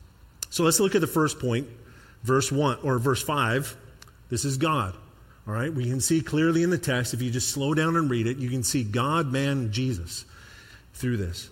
So 0.51 0.65
let's 0.65 0.81
look 0.81 0.95
at 0.95 1.01
the 1.01 1.07
first 1.07 1.39
point, 1.39 1.69
verse 2.23 2.51
1 2.51 2.79
or 2.83 2.99
verse 2.99 3.23
5. 3.23 3.77
This 4.31 4.45
is 4.45 4.57
God. 4.57 4.95
All 5.47 5.55
right, 5.55 5.73
we 5.73 5.85
can 5.85 6.01
see 6.01 6.23
clearly 6.23 6.63
in 6.63 6.71
the 6.71 6.79
text, 6.79 7.15
if 7.15 7.23
you 7.23 7.31
just 7.31 7.51
slow 7.51 7.75
down 7.75 7.97
and 7.97 8.11
read 8.11 8.27
it, 8.27 8.39
you 8.39 8.51
can 8.51 8.65
see 8.65 8.83
God, 8.83 9.31
man, 9.31 9.71
Jesus 9.71 10.25
through 10.95 11.19
this. 11.19 11.49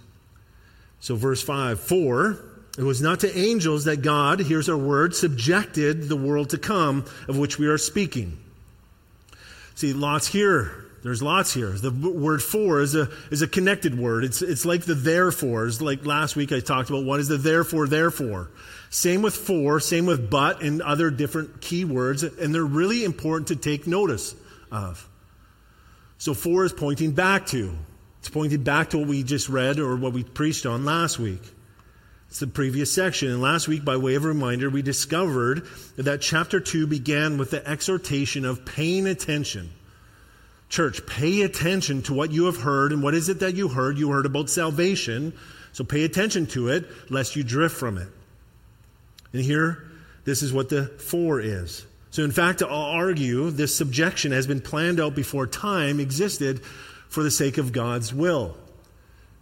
So, 1.00 1.14
verse 1.14 1.42
5 1.42 1.78
For 1.78 2.42
it 2.76 2.82
was 2.82 3.00
not 3.00 3.20
to 3.20 3.38
angels 3.38 3.84
that 3.84 4.02
God, 4.02 4.40
here's 4.40 4.68
our 4.68 4.76
word, 4.76 5.14
subjected 5.14 6.08
the 6.08 6.16
world 6.16 6.50
to 6.50 6.58
come, 6.58 7.04
of 7.28 7.38
which 7.38 7.58
we 7.58 7.68
are 7.68 7.78
speaking. 7.78 8.38
See, 9.76 9.92
lots 9.92 10.26
here 10.26 10.83
there's 11.04 11.22
lots 11.22 11.52
here. 11.52 11.68
The 11.68 11.90
word 11.90 12.42
for 12.42 12.80
is 12.80 12.94
a, 12.94 13.10
is 13.30 13.42
a 13.42 13.46
connected 13.46 13.96
word. 13.96 14.24
It's, 14.24 14.40
it's 14.40 14.64
like 14.64 14.86
the 14.86 14.94
therefore. 14.94 15.66
It's 15.66 15.82
like 15.82 16.06
last 16.06 16.34
week 16.34 16.50
I 16.50 16.60
talked 16.60 16.88
about 16.88 17.04
what 17.04 17.20
is 17.20 17.28
the 17.28 17.36
therefore, 17.36 17.86
therefore. 17.86 18.50
Same 18.88 19.20
with 19.20 19.36
for, 19.36 19.80
same 19.80 20.06
with 20.06 20.30
but, 20.30 20.62
and 20.62 20.80
other 20.80 21.10
different 21.10 21.60
key 21.60 21.84
words, 21.84 22.22
and 22.22 22.54
they're 22.54 22.64
really 22.64 23.04
important 23.04 23.48
to 23.48 23.56
take 23.56 23.86
notice 23.86 24.34
of. 24.72 25.06
So 26.16 26.32
for 26.32 26.64
is 26.64 26.72
pointing 26.72 27.12
back 27.12 27.48
to. 27.48 27.76
It's 28.20 28.30
pointing 28.30 28.62
back 28.62 28.88
to 28.90 28.98
what 28.98 29.08
we 29.08 29.22
just 29.24 29.50
read 29.50 29.78
or 29.78 29.96
what 29.96 30.14
we 30.14 30.24
preached 30.24 30.64
on 30.64 30.86
last 30.86 31.18
week. 31.18 31.42
It's 32.30 32.40
the 32.40 32.46
previous 32.46 32.90
section. 32.90 33.28
And 33.28 33.42
last 33.42 33.68
week, 33.68 33.84
by 33.84 33.98
way 33.98 34.14
of 34.14 34.24
reminder, 34.24 34.70
we 34.70 34.80
discovered 34.80 35.66
that 35.96 36.22
chapter 36.22 36.60
2 36.60 36.86
began 36.86 37.36
with 37.36 37.50
the 37.50 37.68
exhortation 37.68 38.46
of 38.46 38.64
paying 38.64 39.06
attention 39.06 39.70
Church, 40.74 41.06
pay 41.06 41.42
attention 41.42 42.02
to 42.02 42.14
what 42.14 42.32
you 42.32 42.46
have 42.46 42.56
heard. 42.56 42.90
And 42.90 43.00
what 43.00 43.14
is 43.14 43.28
it 43.28 43.38
that 43.38 43.54
you 43.54 43.68
heard? 43.68 43.96
You 43.96 44.10
heard 44.10 44.26
about 44.26 44.50
salvation. 44.50 45.32
So 45.70 45.84
pay 45.84 46.02
attention 46.02 46.46
to 46.46 46.66
it, 46.66 46.84
lest 47.08 47.36
you 47.36 47.44
drift 47.44 47.76
from 47.76 47.96
it. 47.96 48.08
And 49.32 49.40
here, 49.40 49.88
this 50.24 50.42
is 50.42 50.52
what 50.52 50.70
the 50.70 50.86
for 50.86 51.40
is. 51.40 51.86
So, 52.10 52.24
in 52.24 52.32
fact, 52.32 52.60
I'll 52.60 52.70
argue 52.70 53.50
this 53.50 53.72
subjection 53.72 54.32
has 54.32 54.48
been 54.48 54.60
planned 54.60 54.98
out 54.98 55.14
before 55.14 55.46
time 55.46 56.00
existed 56.00 56.64
for 57.08 57.22
the 57.22 57.30
sake 57.30 57.56
of 57.56 57.70
God's 57.70 58.12
will. 58.12 58.56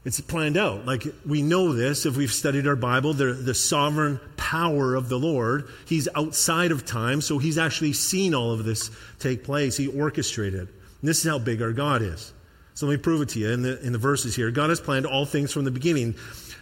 It's 0.04 0.20
planned 0.20 0.58
out. 0.58 0.84
Like 0.84 1.06
we 1.24 1.40
know 1.40 1.72
this 1.72 2.04
if 2.04 2.14
we've 2.14 2.30
studied 2.30 2.66
our 2.66 2.76
Bible, 2.76 3.14
the, 3.14 3.32
the 3.32 3.54
sovereign 3.54 4.20
power 4.36 4.94
of 4.94 5.08
the 5.08 5.18
Lord. 5.18 5.66
He's 5.86 6.10
outside 6.14 6.72
of 6.72 6.84
time, 6.84 7.22
so 7.22 7.38
he's 7.38 7.56
actually 7.56 7.94
seen 7.94 8.34
all 8.34 8.52
of 8.52 8.64
this 8.64 8.90
take 9.18 9.44
place. 9.44 9.78
He 9.78 9.86
orchestrated. 9.86 10.68
And 11.02 11.08
this 11.08 11.18
is 11.18 11.30
how 11.30 11.38
big 11.38 11.60
our 11.60 11.72
God 11.72 12.00
is. 12.00 12.32
So 12.74 12.86
let 12.86 12.92
me 12.92 13.02
prove 13.02 13.20
it 13.20 13.28
to 13.30 13.38
you 13.38 13.50
in 13.50 13.62
the, 13.62 13.84
in 13.84 13.92
the 13.92 13.98
verses 13.98 14.34
here. 14.34 14.50
God 14.50 14.70
has 14.70 14.80
planned 14.80 15.04
all 15.04 15.26
things 15.26 15.52
from 15.52 15.64
the 15.64 15.70
beginning. 15.70 16.14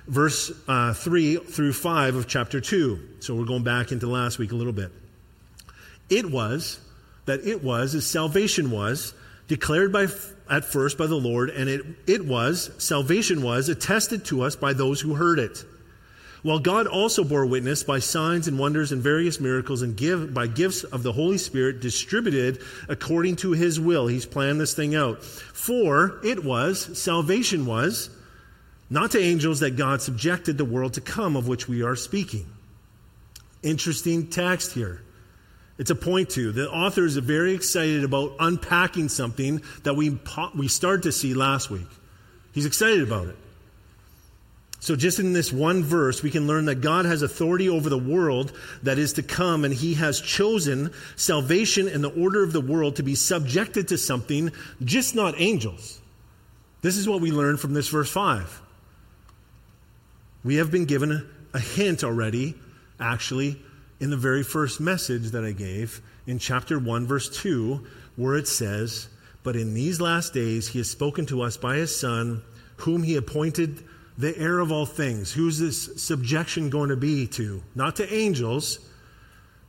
Verse 0.08 0.50
uh, 0.66 0.92
3 0.92 1.36
through 1.36 1.72
5 1.72 2.16
of 2.16 2.26
chapter 2.26 2.60
2. 2.60 2.98
So 3.20 3.36
we're 3.36 3.44
going 3.44 3.62
back 3.62 3.92
into 3.92 4.08
last 4.08 4.38
week 4.38 4.50
a 4.50 4.56
little 4.56 4.72
bit. 4.72 4.90
It 6.08 6.28
was, 6.28 6.80
that 7.26 7.46
it 7.46 7.62
was, 7.62 7.94
as 7.94 8.06
salvation 8.06 8.72
was, 8.72 9.14
declared 9.46 9.92
by, 9.92 10.06
at 10.48 10.64
first 10.64 10.98
by 10.98 11.06
the 11.06 11.16
Lord, 11.16 11.50
and 11.50 11.68
it, 11.68 11.84
it 12.08 12.26
was, 12.26 12.70
salvation 12.78 13.42
was, 13.42 13.68
attested 13.68 14.24
to 14.26 14.42
us 14.42 14.56
by 14.56 14.72
those 14.72 15.00
who 15.00 15.14
heard 15.14 15.38
it. 15.38 15.64
While 16.42 16.58
God 16.58 16.86
also 16.86 17.22
bore 17.22 17.44
witness 17.44 17.82
by 17.82 17.98
signs 17.98 18.48
and 18.48 18.58
wonders 18.58 18.92
and 18.92 19.02
various 19.02 19.40
miracles 19.40 19.82
and 19.82 19.96
give, 19.96 20.32
by 20.32 20.46
gifts 20.46 20.84
of 20.84 21.02
the 21.02 21.12
Holy 21.12 21.36
Spirit 21.36 21.80
distributed 21.80 22.60
according 22.88 23.36
to 23.36 23.52
his 23.52 23.78
will. 23.78 24.06
He's 24.06 24.24
planned 24.24 24.60
this 24.60 24.74
thing 24.74 24.94
out. 24.94 25.22
For 25.22 26.18
it 26.24 26.42
was, 26.42 26.98
salvation 26.98 27.66
was, 27.66 28.08
not 28.88 29.10
to 29.12 29.20
angels 29.20 29.60
that 29.60 29.76
God 29.76 30.00
subjected 30.00 30.56
the 30.56 30.64
world 30.64 30.94
to 30.94 31.00
come 31.00 31.36
of 31.36 31.46
which 31.46 31.68
we 31.68 31.82
are 31.82 31.96
speaking. 31.96 32.46
Interesting 33.62 34.28
text 34.28 34.72
here. 34.72 35.02
It's 35.76 35.90
a 35.90 35.94
point 35.94 36.30
to. 36.30 36.52
The 36.52 36.70
author 36.70 37.04
is 37.04 37.16
very 37.16 37.54
excited 37.54 38.04
about 38.04 38.36
unpacking 38.40 39.08
something 39.08 39.62
that 39.84 39.94
we, 39.94 40.18
we 40.54 40.68
started 40.68 41.04
to 41.04 41.12
see 41.12 41.34
last 41.34 41.70
week. 41.70 41.86
He's 42.52 42.66
excited 42.66 43.02
about 43.02 43.28
it. 43.28 43.36
So, 44.82 44.96
just 44.96 45.18
in 45.18 45.34
this 45.34 45.52
one 45.52 45.84
verse, 45.84 46.22
we 46.22 46.30
can 46.30 46.46
learn 46.46 46.64
that 46.64 46.76
God 46.76 47.04
has 47.04 47.20
authority 47.20 47.68
over 47.68 47.90
the 47.90 47.98
world 47.98 48.52
that 48.82 48.98
is 48.98 49.12
to 49.14 49.22
come, 49.22 49.66
and 49.66 49.74
He 49.74 49.92
has 49.94 50.22
chosen 50.22 50.90
salvation 51.16 51.86
and 51.86 52.02
the 52.02 52.08
order 52.08 52.42
of 52.42 52.54
the 52.54 52.62
world 52.62 52.96
to 52.96 53.02
be 53.02 53.14
subjected 53.14 53.88
to 53.88 53.98
something, 53.98 54.50
just 54.82 55.14
not 55.14 55.34
angels. 55.38 56.00
This 56.80 56.96
is 56.96 57.06
what 57.06 57.20
we 57.20 57.30
learn 57.30 57.58
from 57.58 57.74
this 57.74 57.88
verse 57.88 58.10
5. 58.10 58.62
We 60.44 60.56
have 60.56 60.70
been 60.70 60.86
given 60.86 61.28
a, 61.52 61.60
hint 61.60 62.02
already, 62.02 62.54
actually, 62.98 63.60
in 64.00 64.08
the 64.08 64.16
very 64.16 64.42
first 64.42 64.80
message 64.80 65.32
that 65.32 65.44
I 65.44 65.52
gave 65.52 66.00
in 66.26 66.38
chapter 66.38 66.78
1, 66.78 67.06
verse 67.06 67.28
2, 67.42 67.86
where 68.16 68.36
it 68.36 68.48
says, 68.48 69.10
But 69.42 69.56
in 69.56 69.74
these 69.74 70.00
last 70.00 70.32
days 70.32 70.68
He 70.68 70.78
has 70.78 70.88
spoken 70.88 71.26
to 71.26 71.42
us 71.42 71.58
by 71.58 71.76
His 71.76 71.94
Son, 71.94 72.42
whom 72.76 73.02
He 73.02 73.16
appointed 73.16 73.84
the 74.20 74.36
heir 74.36 74.58
of 74.58 74.70
all 74.70 74.86
things. 74.86 75.32
Who's 75.32 75.58
this 75.58 76.02
subjection 76.02 76.70
going 76.70 76.90
to 76.90 76.96
be 76.96 77.26
to? 77.28 77.62
Not 77.74 77.96
to 77.96 78.12
angels, 78.12 78.78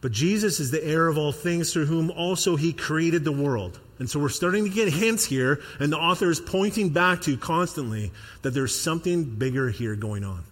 but 0.01 0.11
Jesus 0.11 0.59
is 0.59 0.71
the 0.71 0.83
heir 0.83 1.07
of 1.07 1.17
all 1.17 1.31
things 1.31 1.71
through 1.71 1.85
whom 1.85 2.11
also 2.11 2.55
he 2.57 2.73
created 2.73 3.23
the 3.23 3.31
world. 3.31 3.79
And 3.99 4.09
so 4.09 4.19
we're 4.19 4.29
starting 4.29 4.63
to 4.63 4.69
get 4.69 4.91
hints 4.91 5.25
here, 5.25 5.61
and 5.79 5.93
the 5.93 5.97
author 5.97 6.29
is 6.29 6.39
pointing 6.39 6.89
back 6.89 7.21
to 7.21 7.37
constantly 7.37 8.11
that 8.41 8.51
there's 8.51 8.77
something 8.77 9.23
bigger 9.23 9.69
here 9.69 9.95
going 9.95 10.23
on. 10.23 10.43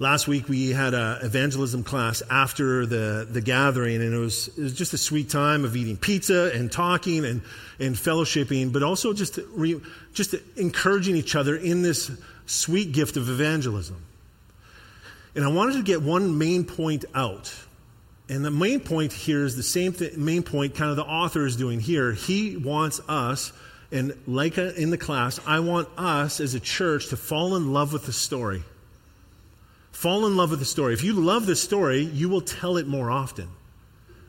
Last 0.00 0.26
week 0.26 0.48
we 0.48 0.70
had 0.70 0.94
an 0.94 1.18
evangelism 1.20 1.84
class 1.84 2.22
after 2.30 2.86
the, 2.86 3.28
the 3.30 3.42
gathering, 3.42 3.96
and 3.96 4.14
it 4.14 4.16
was, 4.16 4.48
it 4.48 4.62
was 4.62 4.72
just 4.72 4.94
a 4.94 4.98
sweet 4.98 5.28
time 5.28 5.62
of 5.66 5.76
eating 5.76 5.98
pizza 5.98 6.50
and 6.54 6.72
talking 6.72 7.26
and, 7.26 7.42
and 7.78 7.94
fellowshipping, 7.94 8.72
but 8.72 8.82
also 8.82 9.12
just, 9.12 9.38
re, 9.50 9.78
just 10.14 10.34
encouraging 10.56 11.16
each 11.16 11.36
other 11.36 11.54
in 11.54 11.82
this 11.82 12.10
sweet 12.46 12.92
gift 12.92 13.18
of 13.18 13.28
evangelism. 13.28 14.02
And 15.34 15.44
I 15.44 15.48
wanted 15.48 15.74
to 15.74 15.82
get 15.82 16.00
one 16.00 16.38
main 16.38 16.64
point 16.64 17.04
out. 17.14 17.54
And 18.30 18.42
the 18.42 18.50
main 18.50 18.80
point 18.80 19.12
here 19.12 19.44
is 19.44 19.54
the 19.54 19.62
same 19.62 19.92
th- 19.92 20.16
main 20.16 20.42
point 20.42 20.76
kind 20.76 20.90
of 20.90 20.96
the 20.96 21.04
author 21.04 21.44
is 21.44 21.56
doing 21.56 21.78
here. 21.78 22.12
He 22.12 22.56
wants 22.56 23.02
us, 23.06 23.52
and 23.92 24.14
like 24.26 24.56
in 24.56 24.88
the 24.88 24.96
class, 24.96 25.38
I 25.46 25.60
want 25.60 25.90
us 25.98 26.40
as 26.40 26.54
a 26.54 26.60
church 26.60 27.08
to 27.08 27.18
fall 27.18 27.54
in 27.54 27.74
love 27.74 27.92
with 27.92 28.06
the 28.06 28.14
story. 28.14 28.62
Fall 30.00 30.24
in 30.24 30.34
love 30.34 30.48
with 30.48 30.60
the 30.60 30.64
story. 30.64 30.94
If 30.94 31.04
you 31.04 31.12
love 31.12 31.44
the 31.44 31.54
story, 31.54 32.00
you 32.00 32.30
will 32.30 32.40
tell 32.40 32.78
it 32.78 32.86
more 32.86 33.10
often. 33.10 33.50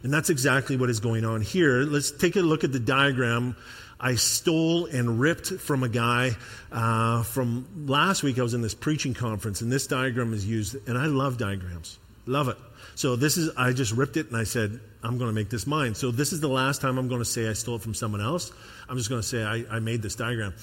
And 0.03 0.13
that's 0.13 0.29
exactly 0.29 0.75
what 0.75 0.89
is 0.89 0.99
going 0.99 1.23
on 1.23 1.39
here. 1.39 1.83
Let's 1.83 2.11
take 2.11 2.35
a 2.35 2.41
look 2.41 2.65
at 2.65 2.73
the 2.73 2.79
diagram 2.81 3.55
I 3.97 4.15
stole 4.15 4.87
and 4.87 5.21
ripped 5.21 5.47
from 5.47 5.83
a 5.83 5.87
guy 5.87 6.35
uh, 6.73 7.23
from 7.23 7.85
last 7.87 8.21
week. 8.21 8.37
I 8.37 8.41
was 8.41 8.53
in 8.53 8.61
this 8.61 8.73
preaching 8.73 9.13
conference, 9.13 9.61
and 9.61 9.71
this 9.71 9.87
diagram 9.87 10.33
is 10.33 10.45
used, 10.45 10.75
and 10.89 10.97
I 10.97 11.05
love 11.05 11.37
diagrams. 11.37 11.99
Love 12.25 12.49
it. 12.49 12.57
So 12.95 13.15
this 13.15 13.37
is, 13.37 13.55
I 13.55 13.71
just 13.71 13.93
ripped 13.93 14.17
it 14.17 14.27
and 14.27 14.35
I 14.35 14.43
said, 14.43 14.77
I'm 15.01 15.17
going 15.17 15.29
to 15.29 15.33
make 15.33 15.49
this 15.49 15.65
mine. 15.65 15.95
So 15.95 16.11
this 16.11 16.33
is 16.33 16.41
the 16.41 16.49
last 16.49 16.81
time 16.81 16.97
I'm 16.97 17.07
going 17.07 17.21
to 17.21 17.25
say 17.25 17.47
I 17.47 17.53
stole 17.53 17.77
it 17.77 17.81
from 17.81 17.93
someone 17.93 18.19
else. 18.19 18.51
I'm 18.89 18.97
just 18.97 19.07
going 19.07 19.21
to 19.21 19.27
say 19.27 19.41
I, 19.41 19.63
I 19.77 19.79
made 19.79 20.01
this 20.01 20.15
diagram. 20.15 20.53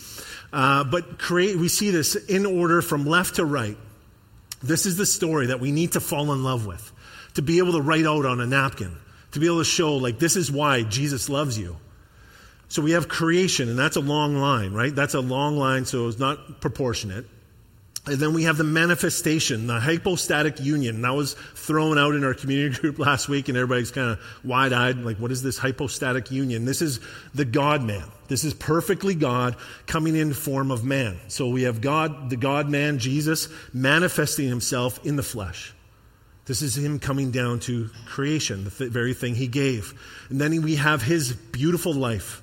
Uh, 0.52 0.84
but 0.84 1.18
create, 1.18 1.56
we 1.56 1.68
see 1.68 1.92
this 1.92 2.14
in 2.14 2.44
order 2.44 2.82
from 2.82 3.06
left 3.06 3.36
to 3.36 3.46
right. 3.46 3.78
This 4.62 4.86
is 4.86 4.96
the 4.96 5.06
story 5.06 5.46
that 5.46 5.60
we 5.60 5.72
need 5.72 5.92
to 5.92 6.00
fall 6.00 6.32
in 6.32 6.42
love 6.42 6.66
with, 6.66 6.92
to 7.34 7.42
be 7.42 7.58
able 7.58 7.72
to 7.72 7.80
write 7.80 8.06
out 8.06 8.26
on 8.26 8.40
a 8.40 8.46
napkin, 8.46 8.96
to 9.32 9.40
be 9.40 9.46
able 9.46 9.58
to 9.58 9.64
show, 9.64 9.96
like, 9.96 10.18
this 10.18 10.36
is 10.36 10.50
why 10.50 10.82
Jesus 10.82 11.28
loves 11.28 11.58
you. 11.58 11.76
So 12.68 12.82
we 12.82 12.90
have 12.92 13.08
creation, 13.08 13.68
and 13.68 13.78
that's 13.78 13.96
a 13.96 14.00
long 14.00 14.36
line, 14.36 14.72
right? 14.72 14.94
That's 14.94 15.14
a 15.14 15.20
long 15.20 15.56
line, 15.56 15.84
so 15.84 16.08
it's 16.08 16.18
not 16.18 16.60
proportionate. 16.60 17.26
And 18.10 18.18
then 18.18 18.32
we 18.32 18.44
have 18.44 18.56
the 18.56 18.64
manifestation, 18.64 19.66
the 19.66 19.80
hypostatic 19.80 20.60
union. 20.60 21.02
That 21.02 21.14
was 21.14 21.34
thrown 21.54 21.98
out 21.98 22.14
in 22.14 22.24
our 22.24 22.34
community 22.34 22.76
group 22.80 22.98
last 22.98 23.28
week, 23.28 23.48
and 23.48 23.56
everybody's 23.56 23.90
kind 23.90 24.10
of 24.10 24.20
wide 24.44 24.72
eyed, 24.72 24.98
like, 24.98 25.18
what 25.18 25.30
is 25.30 25.42
this 25.42 25.58
hypostatic 25.58 26.30
union? 26.30 26.64
This 26.64 26.82
is 26.82 27.00
the 27.34 27.44
God 27.44 27.82
man. 27.82 28.04
This 28.28 28.44
is 28.44 28.54
perfectly 28.54 29.14
God 29.14 29.56
coming 29.86 30.16
in 30.16 30.32
form 30.32 30.70
of 30.70 30.84
man. 30.84 31.18
So 31.28 31.48
we 31.48 31.62
have 31.62 31.80
God, 31.80 32.30
the 32.30 32.36
God 32.36 32.68
man, 32.68 32.98
Jesus, 32.98 33.48
manifesting 33.72 34.48
himself 34.48 35.04
in 35.04 35.16
the 35.16 35.22
flesh. 35.22 35.74
This 36.44 36.62
is 36.62 36.78
him 36.78 36.98
coming 36.98 37.30
down 37.30 37.60
to 37.60 37.90
creation, 38.06 38.64
the 38.64 38.70
th- 38.70 38.90
very 38.90 39.12
thing 39.12 39.34
he 39.34 39.48
gave. 39.48 39.92
And 40.30 40.40
then 40.40 40.62
we 40.62 40.76
have 40.76 41.02
his 41.02 41.32
beautiful 41.32 41.92
life 41.92 42.42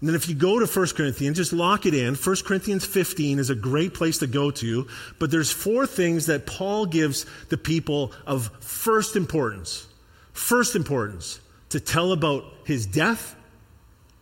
and 0.00 0.08
then 0.08 0.16
if 0.16 0.30
you 0.30 0.34
go 0.34 0.58
to 0.58 0.66
1 0.66 0.86
Corinthians, 0.96 1.36
just 1.36 1.52
lock 1.52 1.84
it 1.84 1.92
in. 1.92 2.14
1 2.14 2.36
Corinthians 2.46 2.86
15 2.86 3.38
is 3.38 3.50
a 3.50 3.54
great 3.54 3.92
place 3.92 4.18
to 4.18 4.26
go 4.26 4.50
to. 4.50 4.86
But 5.18 5.30
there's 5.30 5.50
four 5.50 5.86
things 5.86 6.26
that 6.26 6.46
Paul 6.46 6.86
gives 6.86 7.26
the 7.50 7.58
people 7.58 8.12
of 8.26 8.50
first 8.60 9.14
importance. 9.14 9.86
First 10.32 10.74
importance 10.74 11.40
to 11.68 11.80
tell 11.80 12.12
about 12.12 12.44
his 12.64 12.86
death, 12.86 13.36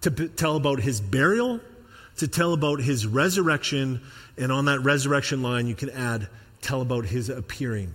to 0.01 0.11
b- 0.11 0.29
tell 0.29 0.57
about 0.57 0.81
his 0.81 1.01
burial, 1.01 1.61
to 2.17 2.27
tell 2.27 2.55
about 2.55 2.81
his 2.81 3.07
resurrection, 3.07 4.01
and 4.37 4.51
on 4.51 4.65
that 4.65 4.81
resurrection 4.81 5.43
line, 5.43 5.69
you 5.69 5.77
can 5.77 5.91
add, 5.91 6.29
tell 6.61 6.81
about 6.81 7.05
his 7.05 7.29
appearing. 7.29 7.95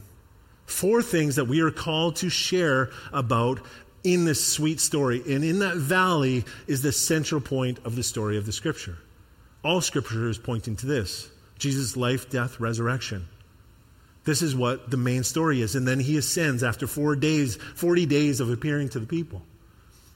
Four 0.66 1.02
things 1.02 1.36
that 1.36 1.46
we 1.46 1.60
are 1.60 1.72
called 1.72 2.16
to 2.18 2.30
share 2.30 2.92
about 3.12 3.60
in 4.04 4.26
this 4.26 4.46
sweet 4.46 4.80
story. 4.80 5.22
And 5.28 5.44
in 5.44 5.60
that 5.60 5.78
valley 5.78 6.46
is 6.68 6.82
the 6.82 6.92
central 6.92 7.42
point 7.42 7.80
of 7.86 7.96
the 7.96 8.04
story 8.04 8.38
of 8.38 8.46
the 8.46 8.52
scripture. 8.52 8.98
All 9.64 9.82
scripture 9.82 10.30
is 10.30 10.38
pointing 10.38 10.76
to 10.78 10.86
this 10.86 11.30
Jesus' 11.58 11.96
life, 11.96 12.30
death, 12.30 12.60
resurrection. 12.60 13.28
This 14.26 14.42
is 14.42 14.56
what 14.56 14.90
the 14.90 14.98
main 14.98 15.24
story 15.24 15.62
is. 15.62 15.76
And 15.76 15.88
then 15.88 16.00
he 16.00 16.18
ascends 16.18 16.63
after 16.63 16.88
four 16.88 17.16
days, 17.16 17.58
40 17.76 18.06
days 18.06 18.39
of 18.39 18.50
appearing 18.50 18.89
to 18.89 19.00
the 19.00 19.06
people. 19.06 19.42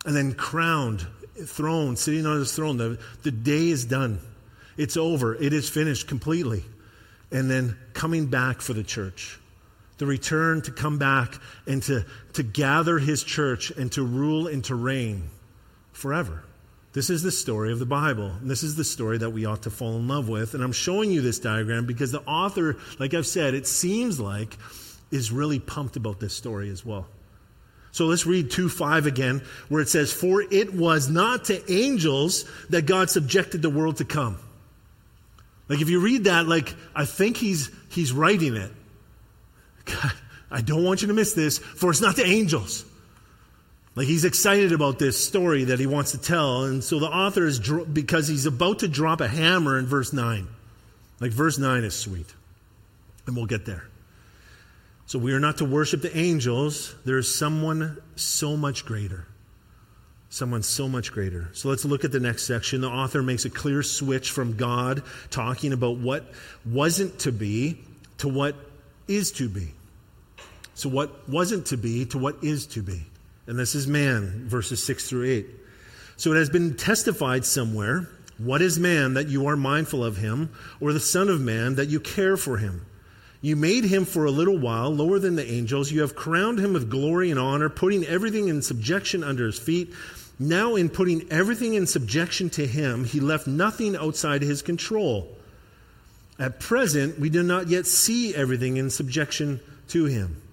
And 0.06 0.15
then 0.15 0.34
crowned, 0.34 1.06
throne, 1.45 1.97
sitting 1.97 2.26
on 2.26 2.39
his 2.39 2.56
throne. 2.56 2.78
The, 2.78 3.00
the 3.23 3.32
day 3.32 3.67
is 3.67 3.86
done. 3.86 4.19
It's 4.78 4.95
over. 4.95 5.36
It 5.36 5.52
is 5.52 5.69
finished 5.69 6.08
completely. 6.08 6.63
And 7.32 7.52
then 7.52 7.78
coming 7.93 8.28
back 8.28 8.62
for 8.62 8.73
the 8.73 8.84
church 8.84 9.39
the 9.97 10.05
return 10.05 10.62
to 10.63 10.71
come 10.71 10.97
back 10.97 11.39
and 11.65 11.81
to, 11.83 12.05
to 12.33 12.43
gather 12.43 12.99
his 12.99 13.23
church 13.23 13.71
and 13.71 13.91
to 13.93 14.03
rule 14.03 14.47
and 14.47 14.63
to 14.65 14.75
reign 14.75 15.29
forever. 15.91 16.43
This 16.93 17.10
is 17.10 17.21
the 17.21 17.31
story 17.31 17.71
of 17.71 17.79
the 17.79 17.86
Bible. 17.86 18.31
And 18.41 18.49
this 18.49 18.63
is 18.63 18.75
the 18.75 18.83
story 18.83 19.19
that 19.19 19.29
we 19.29 19.45
ought 19.45 19.63
to 19.63 19.69
fall 19.69 19.97
in 19.97 20.07
love 20.07 20.29
with. 20.29 20.53
And 20.53 20.63
I'm 20.63 20.71
showing 20.71 21.12
you 21.12 21.21
this 21.21 21.39
diagram 21.39 21.86
because 21.86 22.12
the 22.12 22.21
author, 22.21 22.77
like 22.99 23.13
I've 23.13 23.27
said, 23.27 23.53
it 23.53 23.67
seems 23.67 24.19
like 24.19 24.57
is 25.12 25.31
really 25.31 25.60
pumped 25.60 25.95
about 25.95 26.19
this 26.19 26.33
story 26.33 26.69
as 26.69 26.86
well. 26.86 27.07
So 27.91 28.05
let's 28.05 28.25
read 28.25 28.51
2 28.51 28.69
5 28.69 29.05
again, 29.05 29.41
where 29.69 29.81
it 29.81 29.89
says, 29.89 30.12
For 30.12 30.41
it 30.41 30.73
was 30.73 31.10
not 31.10 31.45
to 31.45 31.71
angels 31.71 32.45
that 32.69 32.86
God 32.86 33.10
subjected 33.10 33.62
the 33.62 33.69
world 33.69 33.97
to 33.97 34.05
come. 34.05 34.38
Like 35.67 35.81
if 35.81 35.89
you 35.89 35.99
read 35.99 36.25
that, 36.25 36.47
like 36.47 36.73
I 36.95 37.05
think 37.05 37.38
he's 37.38 37.71
he's 37.89 38.12
writing 38.12 38.55
it. 38.55 38.71
God, 39.88 40.13
I 40.52 40.62
don't 40.62 40.84
want 40.84 41.02
you 41.02 41.08
to 41.08 41.13
miss 41.13 41.34
this, 41.34 41.58
for 41.58 41.89
it's 41.89 42.02
not 42.02 42.15
the 42.15 42.26
angels. 42.26 42.86
Like 43.95 44.06
he's 44.06 44.26
excited 44.26 44.73
about 44.73 45.00
this 45.00 45.26
story 45.26 45.63
that 45.65 45.80
he 45.80 45.88
wants 45.88 46.12
to 46.12 46.19
tell. 46.19 46.65
And 46.65 46.84
so 46.84 47.00
the 47.00 47.08
author 47.08 47.47
is, 47.47 47.60
because 47.60 48.28
he's 48.28 48.45
about 48.45 48.80
to 48.80 48.88
drop 48.88 49.21
a 49.21 49.28
hammer 49.28 49.80
in 49.80 49.88
verse 49.88 50.13
9. 50.13 50.47
Like 51.19 51.32
verse 51.32 51.58
9 51.58 51.84
is 51.84 51.95
sweet. 51.95 52.32
And 53.26 53.36
we'll 53.36 53.47
get 53.47 53.65
there. 53.65 53.88
So 55.08 55.17
we 55.17 55.34
are 55.34 55.39
not 55.39 55.58
to 55.58 55.65
worship 55.65 56.02
the 56.04 56.15
angels. 56.15 56.93
There 57.06 57.17
is 57.17 57.34
someone 57.34 58.00
so 58.15 58.56
much 58.56 58.86
greater. 58.86 59.26
Someone 60.30 60.62
so 60.62 60.88
much 60.88 61.12
greater. 61.12 61.50
So 61.54 61.69
let's 61.69 61.86
look 61.86 62.04
at 62.04 62.12
the 62.12 62.19
next 62.19 62.43
section. 62.43 62.82
The 62.82 62.89
author 62.89 63.23
makes 63.23 63.45
a 63.45 63.50
clear 63.50 63.82
switch 63.82 64.30
from 64.30 64.58
God 64.58 65.02
talking 65.30 65.73
about 65.73 65.97
what 65.97 66.26
wasn't 66.65 67.17
to 67.19 67.32
be 67.32 67.80
to 68.19 68.28
what 68.28 68.56
is 69.08 69.32
to 69.34 69.50
be. 69.50 69.71
So, 70.77 70.89
what 70.89 71.27
wasn't 71.27 71.65
to 71.67 71.77
be 71.77 72.05
to 72.05 72.19
what 72.19 72.43
is 72.43 72.67
to 72.67 72.83
be. 72.83 73.01
And 73.47 73.57
this 73.57 73.73
is 73.73 73.87
man, 73.87 74.47
verses 74.47 74.83
6 74.83 75.09
through 75.09 75.25
8. 75.25 75.47
So, 76.17 76.33
it 76.33 76.37
has 76.37 76.51
been 76.51 76.77
testified 76.77 77.45
somewhere 77.45 78.07
what 78.37 78.61
is 78.61 78.77
man 78.77 79.15
that 79.15 79.27
you 79.27 79.47
are 79.47 79.55
mindful 79.55 80.05
of 80.05 80.17
him, 80.17 80.51
or 80.79 80.93
the 80.93 80.99
Son 80.99 81.29
of 81.29 81.41
Man 81.41 81.73
that 81.77 81.89
you 81.89 81.99
care 81.99 82.37
for 82.37 82.57
him? 82.57 82.85
You 83.41 83.55
made 83.55 83.85
him 83.85 84.05
for 84.05 84.25
a 84.25 84.31
little 84.31 84.59
while 84.59 84.91
lower 84.91 85.17
than 85.17 85.35
the 85.35 85.51
angels. 85.51 85.91
You 85.91 86.01
have 86.01 86.15
crowned 86.15 86.59
him 86.59 86.73
with 86.73 86.91
glory 86.91 87.31
and 87.31 87.39
honor, 87.39 87.69
putting 87.69 88.05
everything 88.05 88.47
in 88.47 88.61
subjection 88.61 89.23
under 89.23 89.47
his 89.47 89.57
feet. 89.57 89.91
Now, 90.37 90.75
in 90.75 90.89
putting 90.89 91.27
everything 91.31 91.73
in 91.73 91.87
subjection 91.87 92.51
to 92.51 92.67
him, 92.67 93.03
he 93.03 93.19
left 93.19 93.47
nothing 93.47 93.95
outside 93.95 94.43
his 94.43 94.61
control. 94.61 95.35
At 96.37 96.59
present, 96.59 97.19
we 97.19 97.31
do 97.31 97.41
not 97.41 97.67
yet 97.67 97.87
see 97.87 98.35
everything 98.35 98.77
in 98.77 98.91
subjection 98.91 99.59
to 99.87 100.05
him. 100.05 100.43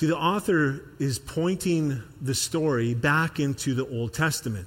See, 0.00 0.06
the 0.06 0.16
author 0.16 0.80
is 0.98 1.18
pointing 1.18 2.02
the 2.22 2.34
story 2.34 2.94
back 2.94 3.38
into 3.38 3.74
the 3.74 3.86
Old 3.86 4.14
Testament. 4.14 4.66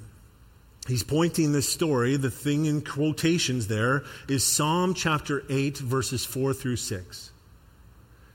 He's 0.88 1.02
pointing 1.02 1.54
this 1.54 1.68
story, 1.68 2.18
the 2.18 2.30
thing 2.30 2.68
in 2.68 2.82
quotations 2.82 3.66
there 3.66 4.04
is 4.30 4.46
Psalm 4.46 4.94
chapter 4.94 5.44
8, 5.50 5.80
verses 5.80 6.24
4 6.24 6.54
through 6.54 6.76
6. 6.76 7.32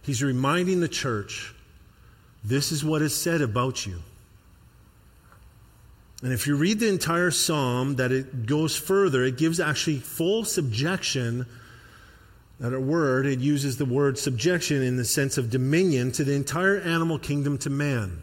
He's 0.02 0.24
reminding 0.24 0.80
the 0.80 0.88
church 0.88 1.54
this 2.42 2.72
is 2.72 2.84
what 2.84 3.00
is 3.00 3.14
said 3.14 3.42
about 3.42 3.86
you. 3.86 4.00
And 6.24 6.32
if 6.32 6.48
you 6.48 6.56
read 6.56 6.80
the 6.80 6.88
entire 6.88 7.30
psalm, 7.30 7.94
that 7.94 8.10
it 8.10 8.44
goes 8.44 8.74
further, 8.74 9.22
it 9.22 9.38
gives 9.38 9.60
actually 9.60 9.98
full 9.98 10.44
subjection 10.44 11.46
that 12.60 12.74
a 12.74 12.80
word, 12.80 13.26
it 13.26 13.38
uses 13.38 13.76
the 13.76 13.84
word 13.84 14.18
subjection 14.18 14.82
in 14.82 14.96
the 14.96 15.04
sense 15.04 15.38
of 15.38 15.50
dominion 15.50 16.10
to 16.12 16.24
the 16.24 16.34
entire 16.34 16.76
animal 16.78 17.18
kingdom 17.18 17.56
to 17.58 17.70
man. 17.70 18.22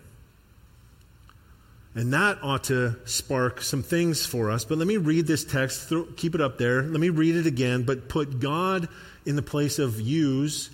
And 1.94 2.12
that 2.12 2.40
ought 2.44 2.66
to 2.66 2.98
spark 3.06 3.62
some 3.62 3.82
things 3.82 4.26
for 4.26 4.52
us. 4.52 4.66
But 4.66 4.78
let 4.78 4.88
me 4.88 4.98
read 4.98 5.28
this 5.28 5.46
text, 5.46 5.88
throw, 5.88 6.04
keep 6.04 6.36
it 6.36 6.42
up 6.42 6.58
there. 6.58 6.82
Let 6.82 7.00
me 7.00 7.08
read 7.08 7.38
it 7.38 7.46
again, 7.46 7.84
but 7.84 8.10
put 8.10 8.42
God 8.42 8.90
in 9.26 9.38
the 9.38 9.42
place 9.42 9.80
of 9.80 10.02
yous, 10.02 10.70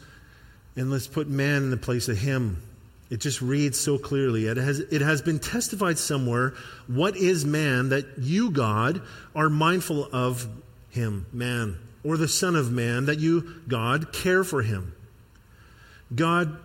and 0.75 0.89
let's 0.89 1.05
put 1.05 1.27
man 1.27 1.57
in 1.63 1.69
the 1.69 1.77
place 1.77 2.07
of 2.07 2.17
him. 2.17 2.63
It 3.11 3.19
just 3.19 3.41
reads 3.43 3.79
so 3.79 3.99
clearly. 3.99 4.47
It 4.47 4.57
has, 4.57 4.79
it 4.79 5.01
has 5.01 5.21
been 5.21 5.37
testified 5.37 5.99
somewhere 5.99 6.55
what 6.87 7.15
is 7.15 7.45
man 7.45 7.89
that 7.89 8.05
you, 8.17 8.49
God, 8.49 9.03
are 9.35 9.49
mindful 9.49 10.09
of 10.11 10.47
him, 10.89 11.27
man 11.31 11.77
or 12.03 12.17
the 12.17 12.27
Son 12.27 12.55
of 12.55 12.71
Man, 12.71 13.05
that 13.05 13.19
you, 13.19 13.61
God, 13.67 14.11
care 14.11 14.43
for 14.43 14.61
him. 14.61 14.93
God, 16.13 16.57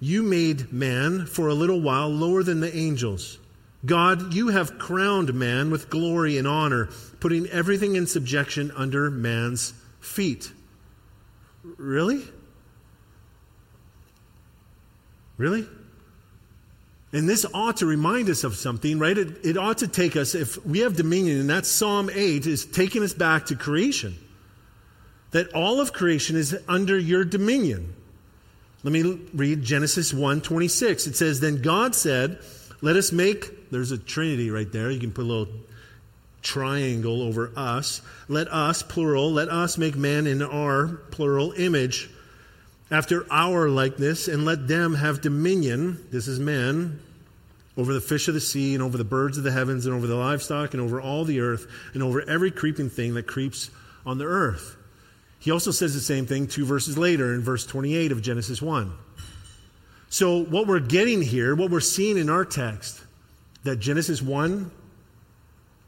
you 0.00 0.22
made 0.22 0.72
man 0.72 1.26
for 1.26 1.48
a 1.48 1.54
little 1.54 1.80
while 1.80 2.08
lower 2.08 2.42
than 2.42 2.60
the 2.60 2.74
angels. 2.74 3.38
God, 3.84 4.34
you 4.34 4.48
have 4.48 4.78
crowned 4.78 5.32
man 5.34 5.70
with 5.70 5.90
glory 5.90 6.38
and 6.38 6.46
honor, 6.46 6.88
putting 7.20 7.46
everything 7.46 7.96
in 7.96 8.06
subjection 8.06 8.70
under 8.76 9.10
man's 9.10 9.72
feet. 10.00 10.52
Really? 11.62 12.22
Really? 15.36 15.66
And 17.12 17.28
this 17.28 17.46
ought 17.52 17.78
to 17.78 17.86
remind 17.86 18.28
us 18.28 18.44
of 18.44 18.54
something, 18.54 18.98
right? 18.98 19.16
It, 19.16 19.44
it 19.44 19.56
ought 19.56 19.78
to 19.78 19.88
take 19.88 20.16
us, 20.16 20.34
if 20.34 20.64
we 20.64 20.80
have 20.80 20.96
dominion, 20.96 21.40
and 21.40 21.50
that's 21.50 21.68
Psalm 21.68 22.10
8, 22.12 22.46
is 22.46 22.66
taking 22.66 23.02
us 23.02 23.14
back 23.14 23.46
to 23.46 23.56
creation. 23.56 24.16
That 25.30 25.52
all 25.54 25.80
of 25.80 25.92
creation 25.92 26.36
is 26.36 26.58
under 26.66 26.98
your 26.98 27.24
dominion. 27.24 27.94
Let 28.82 28.92
me 28.92 29.20
read 29.34 29.62
Genesis 29.62 30.12
1 30.12 30.40
26. 30.40 31.06
It 31.06 31.16
says, 31.16 31.40
Then 31.40 31.62
God 31.62 31.94
said, 31.94 32.38
Let 32.80 32.96
us 32.96 33.12
make, 33.12 33.70
there's 33.70 33.92
a 33.92 33.98
trinity 33.98 34.50
right 34.50 34.70
there. 34.70 34.90
You 34.90 35.00
can 35.00 35.12
put 35.12 35.22
a 35.22 35.28
little 35.28 35.54
triangle 36.42 37.22
over 37.22 37.52
us. 37.56 38.00
Let 38.28 38.48
us, 38.48 38.82
plural, 38.82 39.30
let 39.30 39.48
us 39.48 39.76
make 39.76 39.96
man 39.96 40.26
in 40.26 40.42
our, 40.42 40.86
plural, 41.10 41.52
image 41.52 42.10
after 42.90 43.26
our 43.30 43.68
likeness, 43.68 44.26
and 44.26 44.44
let 44.44 44.66
them 44.66 44.94
have 44.94 45.20
dominion, 45.20 46.04
this 46.10 46.26
is 46.26 46.40
men, 46.40 47.00
over 47.76 47.94
the 47.94 48.00
fish 48.00 48.26
of 48.26 48.34
the 48.34 48.40
sea, 48.40 48.74
and 48.74 48.82
over 48.82 48.98
the 48.98 49.04
birds 49.04 49.38
of 49.38 49.44
the 49.44 49.52
heavens, 49.52 49.86
and 49.86 49.94
over 49.94 50.06
the 50.06 50.16
livestock, 50.16 50.74
and 50.74 50.82
over 50.82 51.00
all 51.00 51.24
the 51.24 51.40
earth, 51.40 51.66
and 51.94 52.02
over 52.02 52.28
every 52.28 52.50
creeping 52.50 52.90
thing 52.90 53.14
that 53.14 53.26
creeps 53.28 53.70
on 54.04 54.18
the 54.18 54.24
earth. 54.24 54.76
He 55.40 55.50
also 55.50 55.70
says 55.70 55.94
the 55.94 56.00
same 56.00 56.26
thing 56.26 56.46
two 56.46 56.66
verses 56.66 56.96
later 56.96 57.34
in 57.34 57.40
verse 57.40 57.66
28 57.66 58.12
of 58.12 58.22
Genesis 58.22 58.60
1. 58.60 58.92
So, 60.10 60.44
what 60.44 60.66
we're 60.66 60.80
getting 60.80 61.22
here, 61.22 61.54
what 61.54 61.70
we're 61.70 61.80
seeing 61.80 62.18
in 62.18 62.28
our 62.28 62.44
text, 62.44 63.00
that 63.64 63.76
Genesis 63.76 64.20
1, 64.20 64.70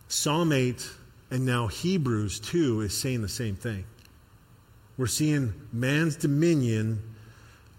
Psalm 0.08 0.52
8, 0.52 0.88
and 1.30 1.44
now 1.44 1.66
Hebrews 1.66 2.40
2 2.40 2.80
is 2.82 2.98
saying 2.98 3.20
the 3.22 3.28
same 3.28 3.56
thing. 3.56 3.84
We're 4.96 5.06
seeing 5.06 5.52
man's 5.72 6.16
dominion 6.16 7.02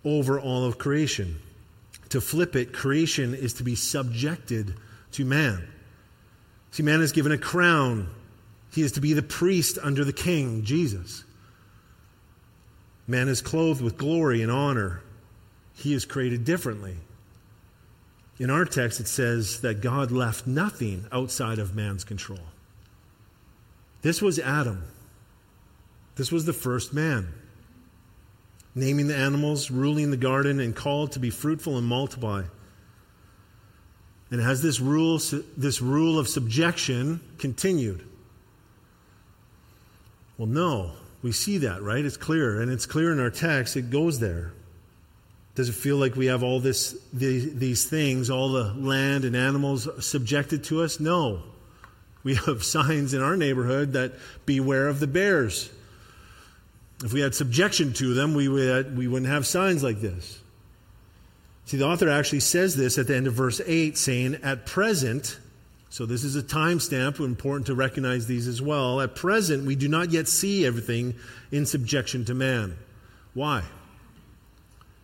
over 0.06 0.40
all 0.40 0.66
of 0.66 0.78
creation. 0.78 1.40
To 2.10 2.22
flip 2.22 2.56
it, 2.56 2.74
creation 2.74 3.34
is 3.34 3.54
to 3.54 3.64
be 3.64 3.76
subjected 3.76 4.76
to 5.14 5.26
man. 5.26 5.68
See, 6.72 6.84
man 6.84 7.02
is 7.02 7.12
given 7.12 7.32
a 7.32 7.38
crown. 7.38 8.10
He 8.72 8.82
is 8.82 8.92
to 8.94 9.02
be 9.02 9.14
the 9.14 9.24
priest 9.24 9.78
under 9.82 10.04
the 10.04 10.14
king, 10.14 10.64
Jesus. 10.64 11.24
Man 13.08 13.28
is 13.28 13.42
clothed 13.42 13.82
with 13.82 13.98
glory 13.98 14.42
and 14.42 14.52
honor. 14.52 15.02
He 15.76 15.94
is 15.94 16.06
created 16.06 16.46
differently. 16.46 16.96
In 18.40 18.50
our 18.50 18.66
text, 18.66 19.00
it 19.00 19.08
says 19.08 19.62
that 19.62 19.82
God 19.82 20.12
left 20.12 20.48
nothing 20.48 21.06
outside 21.12 21.60
of 21.60 21.76
man's 21.76 22.04
control. 22.04 22.40
This 24.02 24.22
was 24.22 24.40
Adam. 24.40 24.84
This 26.16 26.32
was 26.32 26.46
the 26.46 26.54
first 26.54 26.94
man. 26.94 27.34
Naming 28.76 29.08
the 29.08 29.16
animals, 29.16 29.70
ruling 29.70 30.10
the 30.10 30.18
garden, 30.18 30.60
and 30.60 30.76
called 30.76 31.12
to 31.14 31.20
be 31.20 31.30
fruitful 31.30 31.78
and 31.78 31.86
multiply. 31.86 32.44
And 34.32 34.42
has 34.42 34.64
this 34.64 34.80
rule, 34.80 35.20
this 35.56 35.82
rule 35.82 36.18
of 36.18 36.28
subjection 36.28 37.22
continued? 37.38 38.04
Well, 40.38 40.48
no. 40.48 40.92
We 41.24 41.32
see 41.32 41.60
that, 41.60 41.82
right? 41.82 42.04
It's 42.06 42.18
clear. 42.18 42.62
And 42.62 42.72
it's 42.72 42.86
clear 42.86 43.12
in 43.12 43.20
our 43.20 43.30
text. 43.32 43.76
It 43.78 43.90
goes 43.90 44.20
there. 44.20 44.54
Does 45.56 45.70
it 45.70 45.74
feel 45.74 45.98
like 45.98 46.16
we 46.16 46.26
have 46.28 46.44
all 46.44 46.60
this, 46.60 46.98
these, 47.14 47.56
these 47.56 47.86
things, 47.86 48.30
all 48.30 48.52
the 48.52 48.74
land 48.74 49.24
and 49.24 49.36
animals 49.36 49.88
subjected 50.06 50.66
to 50.66 50.84
us? 50.84 51.00
No. 51.00 51.42
We 52.24 52.36
have 52.36 52.64
signs 52.64 53.14
in 53.14 53.22
our 53.22 53.38
neighborhood 53.38 53.94
that 53.94 54.14
beware 54.46 54.88
of 54.88 55.00
the 55.00 55.08
bears. 55.08 55.70
If 57.04 57.14
we 57.14 57.22
had 57.22 57.36
subjection 57.36 57.94
to 57.94 58.14
them, 58.14 58.34
we, 58.34 58.48
would, 58.48 58.98
we 58.98 59.08
wouldn't 59.08 59.32
have 59.32 59.48
signs 59.48 59.84
like 59.84 60.02
this. 60.02 60.40
See, 61.66 61.78
the 61.78 61.86
author 61.86 62.10
actually 62.10 62.42
says 62.42 62.76
this 62.76 62.98
at 62.98 63.08
the 63.08 63.16
end 63.16 63.28
of 63.28 63.34
verse 63.34 63.62
8, 63.66 63.98
saying, 63.98 64.36
At 64.44 64.66
present, 64.66 65.38
so 65.94 66.08
this 66.08 66.24
is 66.24 66.36
a 66.36 66.42
timestamp, 66.42 67.20
important 67.20 67.68
to 67.68 67.76
recognize 67.76 68.26
these 68.26 68.48
as 68.48 68.60
well. 68.60 69.00
At 69.00 69.14
present, 69.14 69.64
we 69.68 69.76
do 69.76 69.88
not 69.88 70.10
yet 70.10 70.28
see 70.28 70.66
everything 70.66 71.14
in 71.52 71.68
subjection 71.68 72.26
to 72.26 72.34
man. 72.34 72.80
Why? 73.36 73.62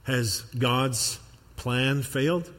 Has 0.05 0.41
God's 0.57 1.19
plan 1.57 2.01
failed? 2.01 2.51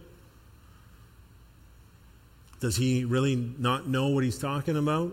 Does 2.61 2.77
he 2.77 3.05
really 3.05 3.35
not 3.35 3.89
know 3.89 4.11
what 4.11 4.23
he's 4.23 4.39
talking 4.39 4.77
about? 4.77 5.13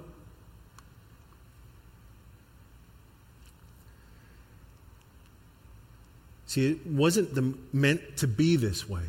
See, 6.45 6.69
it 6.69 6.85
wasn't 6.85 7.33
the, 7.33 7.55
meant 7.73 8.17
to 8.17 8.27
be 8.27 8.57
this 8.57 8.87
way. 8.87 9.05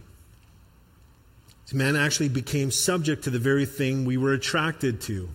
Man 1.73 1.97
actually 1.97 2.31
became 2.31 2.71
subject 2.71 3.25
to 3.25 3.31
the 3.31 3.39
very 3.39 3.67
thing 3.67 4.05
we 4.05 4.17
were 4.17 4.33
attracted 4.33 5.03
to. 5.03 5.29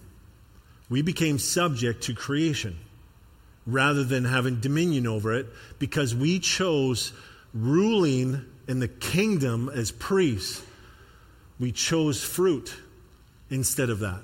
We 0.89 1.01
became 1.01 1.37
subject 1.37 2.03
to 2.03 2.15
creation 2.15 2.77
rather 3.65 4.03
than 4.03 4.25
having 4.25 4.59
dominion 4.59 5.07
over 5.07 5.33
it 5.33 5.47
because 5.79 6.15
we 6.15 6.39
chose 6.39 7.13
ruling 7.53 8.43
in 8.67 8.79
the 8.79 8.87
kingdom 8.87 9.69
as 9.69 9.91
priests. 9.91 10.63
We 11.59 11.71
chose 11.71 12.23
fruit 12.23 12.75
instead 13.49 13.89
of 13.89 13.99
that. 13.99 14.21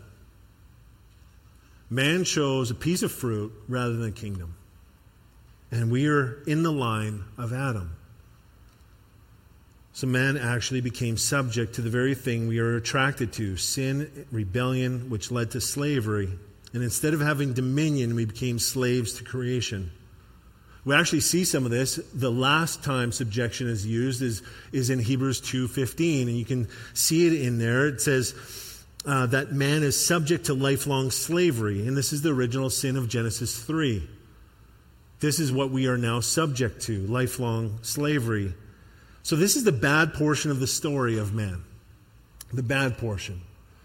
Man 1.89 2.23
chose 2.23 2.71
a 2.71 2.75
piece 2.75 3.03
of 3.03 3.11
fruit 3.11 3.53
rather 3.67 3.93
than 3.93 4.09
a 4.09 4.11
kingdom. 4.11 4.55
And 5.71 5.91
we 5.91 6.07
are 6.07 6.41
in 6.47 6.63
the 6.63 6.71
line 6.71 7.23
of 7.37 7.53
Adam. 7.53 7.95
So 9.99 10.07
man 10.07 10.37
actually 10.37 10.79
became 10.79 11.17
subject 11.17 11.75
to 11.75 11.81
the 11.81 11.89
very 11.89 12.15
thing 12.15 12.47
we 12.47 12.59
are 12.59 12.77
attracted 12.77 13.33
to 13.33 13.57
sin, 13.57 14.25
rebellion, 14.31 15.09
which 15.09 15.29
led 15.29 15.51
to 15.51 15.59
slavery. 15.59 16.29
And 16.73 16.81
instead 16.81 17.13
of 17.13 17.19
having 17.19 17.51
dominion, 17.51 18.15
we 18.15 18.23
became 18.23 18.59
slaves 18.59 19.15
to 19.15 19.25
creation. 19.25 19.91
We 20.85 20.95
actually 20.95 21.19
see 21.19 21.43
some 21.43 21.65
of 21.65 21.71
this. 21.71 21.99
The 22.13 22.31
last 22.31 22.81
time 22.81 23.11
subjection 23.11 23.67
is 23.67 23.85
used 23.85 24.21
is, 24.21 24.41
is 24.71 24.89
in 24.89 24.99
Hebrews 24.99 25.41
2.15, 25.41 26.21
and 26.29 26.37
you 26.37 26.45
can 26.45 26.69
see 26.93 27.27
it 27.27 27.33
in 27.33 27.59
there. 27.59 27.87
It 27.87 27.99
says 27.99 28.33
uh, 29.05 29.25
that 29.25 29.51
man 29.51 29.83
is 29.83 30.01
subject 30.07 30.45
to 30.45 30.53
lifelong 30.53 31.11
slavery, 31.11 31.85
and 31.85 31.97
this 31.97 32.13
is 32.13 32.21
the 32.21 32.33
original 32.33 32.69
sin 32.69 32.95
of 32.95 33.09
Genesis 33.09 33.61
3. 33.61 34.07
This 35.19 35.41
is 35.41 35.51
what 35.51 35.71
we 35.71 35.87
are 35.87 35.97
now 35.97 36.21
subject 36.21 36.83
to 36.83 37.05
lifelong 37.07 37.79
slavery. 37.81 38.53
So, 39.29 39.35
this 39.35 39.55
is 39.55 39.63
the 39.63 39.71
bad 39.71 40.15
portion 40.15 40.49
of 40.49 40.59
the 40.59 40.65
story 40.65 41.19
of 41.19 41.35
man. 41.35 41.63
The 42.51 42.63
bad 42.63 42.97
portion. 42.97 43.41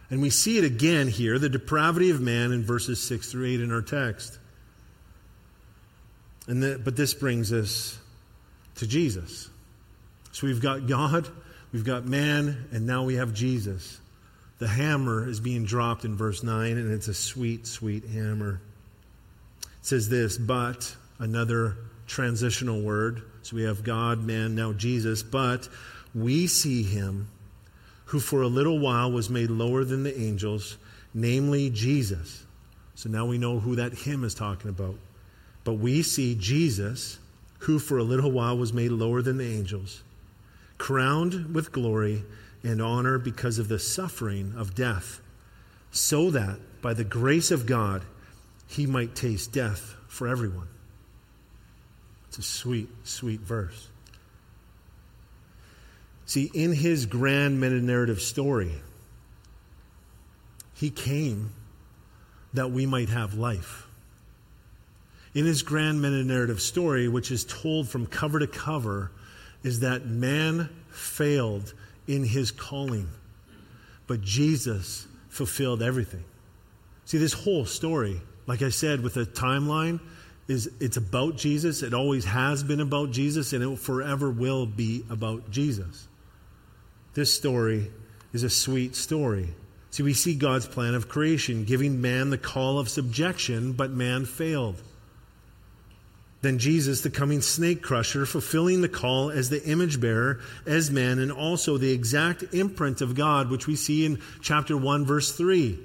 And 0.08 0.22
we 0.22 0.30
see 0.30 0.56
it 0.56 0.64
again 0.64 1.06
here 1.06 1.38
the 1.38 1.50
depravity 1.50 2.08
of 2.08 2.18
man 2.18 2.50
in 2.50 2.64
verses 2.64 3.02
6 3.02 3.30
through 3.30 3.48
8 3.48 3.60
in 3.60 3.70
our 3.70 3.82
text. 3.82 4.38
And 6.46 6.62
the, 6.62 6.80
but 6.82 6.96
this 6.96 7.12
brings 7.12 7.52
us 7.52 7.98
to 8.76 8.86
Jesus. 8.86 9.50
So 10.32 10.46
we've 10.46 10.62
got 10.62 10.86
God, 10.86 11.28
we've 11.74 11.84
got 11.84 12.06
man, 12.06 12.66
and 12.72 12.86
now 12.86 13.04
we 13.04 13.16
have 13.16 13.34
Jesus. 13.34 14.00
The 14.60 14.68
hammer 14.68 15.28
is 15.28 15.40
being 15.40 15.66
dropped 15.66 16.06
in 16.06 16.16
verse 16.16 16.42
9, 16.42 16.78
and 16.78 16.90
it's 16.90 17.08
a 17.08 17.12
sweet, 17.12 17.66
sweet 17.66 18.04
hammer. 18.06 18.62
It 19.60 19.68
says 19.82 20.08
this, 20.08 20.38
but 20.38 20.96
another 21.18 21.76
transitional 22.06 22.80
word. 22.80 23.22
So 23.42 23.56
we 23.56 23.62
have 23.64 23.84
God, 23.84 24.22
man, 24.24 24.54
now 24.54 24.72
Jesus, 24.72 25.22
but 25.22 25.68
we 26.14 26.46
see 26.46 26.82
him 26.82 27.28
who 28.06 28.20
for 28.20 28.42
a 28.42 28.48
little 28.48 28.78
while 28.78 29.10
was 29.10 29.30
made 29.30 29.50
lower 29.50 29.84
than 29.84 30.02
the 30.02 30.18
angels, 30.18 30.76
namely 31.12 31.70
Jesus. 31.70 32.44
So 32.94 33.08
now 33.08 33.26
we 33.26 33.38
know 33.38 33.58
who 33.58 33.76
that 33.76 33.92
him 33.92 34.24
is 34.24 34.34
talking 34.34 34.70
about. 34.70 34.96
But 35.64 35.74
we 35.74 36.02
see 36.02 36.34
Jesus, 36.34 37.18
who 37.60 37.78
for 37.78 37.98
a 37.98 38.04
little 38.04 38.30
while 38.30 38.56
was 38.56 38.72
made 38.72 38.90
lower 38.92 39.22
than 39.22 39.38
the 39.38 39.46
angels, 39.46 40.02
crowned 40.78 41.54
with 41.54 41.72
glory 41.72 42.22
and 42.62 42.80
honor 42.80 43.18
because 43.18 43.58
of 43.58 43.68
the 43.68 43.78
suffering 43.78 44.54
of 44.56 44.74
death, 44.74 45.20
so 45.90 46.30
that 46.30 46.58
by 46.82 46.92
the 46.92 47.04
grace 47.04 47.50
of 47.50 47.66
God 47.66 48.04
he 48.66 48.86
might 48.86 49.14
taste 49.14 49.52
death 49.52 49.96
for 50.08 50.28
everyone. 50.28 50.68
It's 52.36 52.48
a 52.48 52.50
sweet, 52.50 52.88
sweet 53.04 53.38
verse. 53.38 53.86
See, 56.26 56.50
in 56.52 56.72
his 56.72 57.06
grand 57.06 57.60
meta 57.60 57.76
narrative 57.76 58.20
story, 58.20 58.72
he 60.74 60.90
came 60.90 61.52
that 62.52 62.72
we 62.72 62.86
might 62.86 63.08
have 63.08 63.34
life. 63.34 63.86
In 65.32 65.44
his 65.44 65.62
grand 65.62 66.02
meta 66.02 66.24
narrative 66.24 66.60
story, 66.60 67.06
which 67.06 67.30
is 67.30 67.44
told 67.44 67.88
from 67.88 68.04
cover 68.04 68.40
to 68.40 68.48
cover, 68.48 69.12
is 69.62 69.78
that 69.80 70.06
man 70.06 70.68
failed 70.90 71.72
in 72.08 72.24
his 72.24 72.50
calling, 72.50 73.08
but 74.08 74.22
Jesus 74.22 75.06
fulfilled 75.28 75.84
everything. 75.84 76.24
See, 77.04 77.18
this 77.18 77.32
whole 77.32 77.64
story, 77.64 78.20
like 78.48 78.60
I 78.60 78.70
said, 78.70 79.04
with 79.04 79.16
a 79.18 79.24
timeline, 79.24 80.00
is 80.48 80.70
it's 80.80 80.96
about 80.96 81.36
Jesus. 81.36 81.82
It 81.82 81.94
always 81.94 82.24
has 82.24 82.62
been 82.62 82.80
about 82.80 83.10
Jesus, 83.10 83.52
and 83.52 83.62
it 83.62 83.78
forever 83.78 84.30
will 84.30 84.66
be 84.66 85.04
about 85.10 85.50
Jesus. 85.50 86.06
This 87.14 87.32
story 87.32 87.90
is 88.32 88.42
a 88.42 88.50
sweet 88.50 88.96
story. 88.96 89.48
See, 89.90 90.02
we 90.02 90.12
see 90.12 90.34
God's 90.34 90.66
plan 90.66 90.94
of 90.94 91.08
creation, 91.08 91.64
giving 91.64 92.00
man 92.00 92.30
the 92.30 92.38
call 92.38 92.78
of 92.78 92.88
subjection, 92.88 93.72
but 93.72 93.90
man 93.90 94.26
failed. 94.26 94.82
Then 96.42 96.58
Jesus, 96.58 97.00
the 97.00 97.10
coming 97.10 97.40
snake 97.40 97.80
crusher, 97.80 98.26
fulfilling 98.26 98.82
the 98.82 98.88
call 98.88 99.30
as 99.30 99.48
the 99.48 99.64
image 99.64 99.98
bearer, 99.98 100.40
as 100.66 100.90
man, 100.90 101.18
and 101.18 101.32
also 101.32 101.78
the 101.78 101.92
exact 101.92 102.42
imprint 102.52 103.00
of 103.00 103.14
God, 103.14 103.50
which 103.50 103.66
we 103.66 103.76
see 103.76 104.04
in 104.04 104.20
chapter 104.42 104.76
1, 104.76 105.06
verse 105.06 105.32
3. 105.32 105.78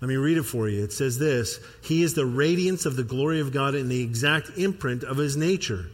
Let 0.00 0.08
me 0.08 0.16
read 0.16 0.38
it 0.38 0.44
for 0.44 0.68
you. 0.68 0.82
It 0.82 0.92
says 0.92 1.18
this 1.18 1.60
He 1.82 2.02
is 2.02 2.14
the 2.14 2.26
radiance 2.26 2.86
of 2.86 2.96
the 2.96 3.04
glory 3.04 3.40
of 3.40 3.52
God 3.52 3.74
and 3.74 3.90
the 3.90 4.02
exact 4.02 4.50
imprint 4.56 5.04
of 5.04 5.16
his 5.16 5.36
nature. 5.36 5.86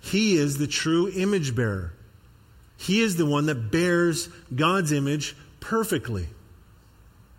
He 0.00 0.36
is 0.36 0.58
the 0.58 0.66
true 0.66 1.08
image 1.08 1.54
bearer. 1.54 1.92
He 2.76 3.00
is 3.00 3.16
the 3.16 3.26
one 3.26 3.46
that 3.46 3.70
bears 3.70 4.28
God's 4.54 4.90
image 4.90 5.36
perfectly. 5.60 6.26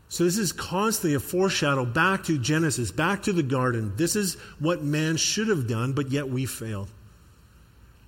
So, 0.08 0.24
this 0.24 0.38
is 0.38 0.54
constantly 0.54 1.16
a 1.16 1.20
foreshadow 1.20 1.86
back 1.86 2.26
to 2.26 2.38
Genesis, 2.38 2.92
back 2.92 3.24
to 3.24 3.34
the 3.34 3.44
garden. 3.44 3.94
This 3.98 4.16
is 4.16 4.36
what 4.60 4.84
man 4.84 5.18
should 5.18 5.48
have 5.48 5.68
done, 5.68 5.94
but 5.94 6.12
yet 6.12 6.30
we 6.30 6.46
failed. 6.46 6.88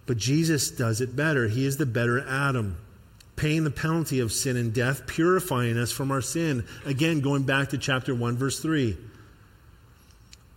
But 0.05 0.17
Jesus 0.17 0.69
does 0.69 1.01
it 1.01 1.15
better. 1.15 1.47
He 1.47 1.65
is 1.65 1.77
the 1.77 1.85
better 1.87 2.25
Adam 2.25 2.77
paying 3.35 3.63
the 3.63 3.71
penalty 3.71 4.19
of 4.19 4.31
sin 4.31 4.57
and 4.57 4.73
death, 4.73 5.05
purifying 5.07 5.77
us 5.77 5.91
from 5.91 6.11
our 6.11 6.21
sin. 6.21 6.65
Again, 6.85 7.21
going 7.21 7.43
back 7.43 7.69
to 7.69 7.77
chapter 7.77 8.15
1, 8.15 8.37
verse 8.37 8.59
3. 8.59 8.97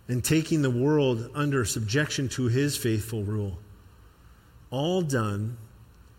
And 0.07 0.23
taking 0.23 0.61
the 0.61 0.69
world 0.69 1.29
under 1.35 1.65
subjection 1.65 2.29
to 2.29 2.45
his 2.45 2.77
faithful 2.77 3.23
rule. 3.23 3.59
All 4.71 5.01
done 5.01 5.57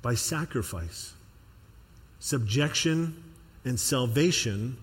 by 0.02 0.14
sacrifice. 0.14 1.14
Subjection 2.18 3.24
and 3.64 3.80
salvation 3.80 4.76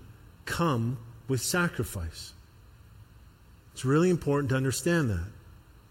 come 0.45 0.97
with 1.27 1.41
sacrifice. 1.41 2.33
It's 3.73 3.85
really 3.85 4.09
important 4.09 4.49
to 4.49 4.55
understand 4.55 5.09
that. 5.11 5.27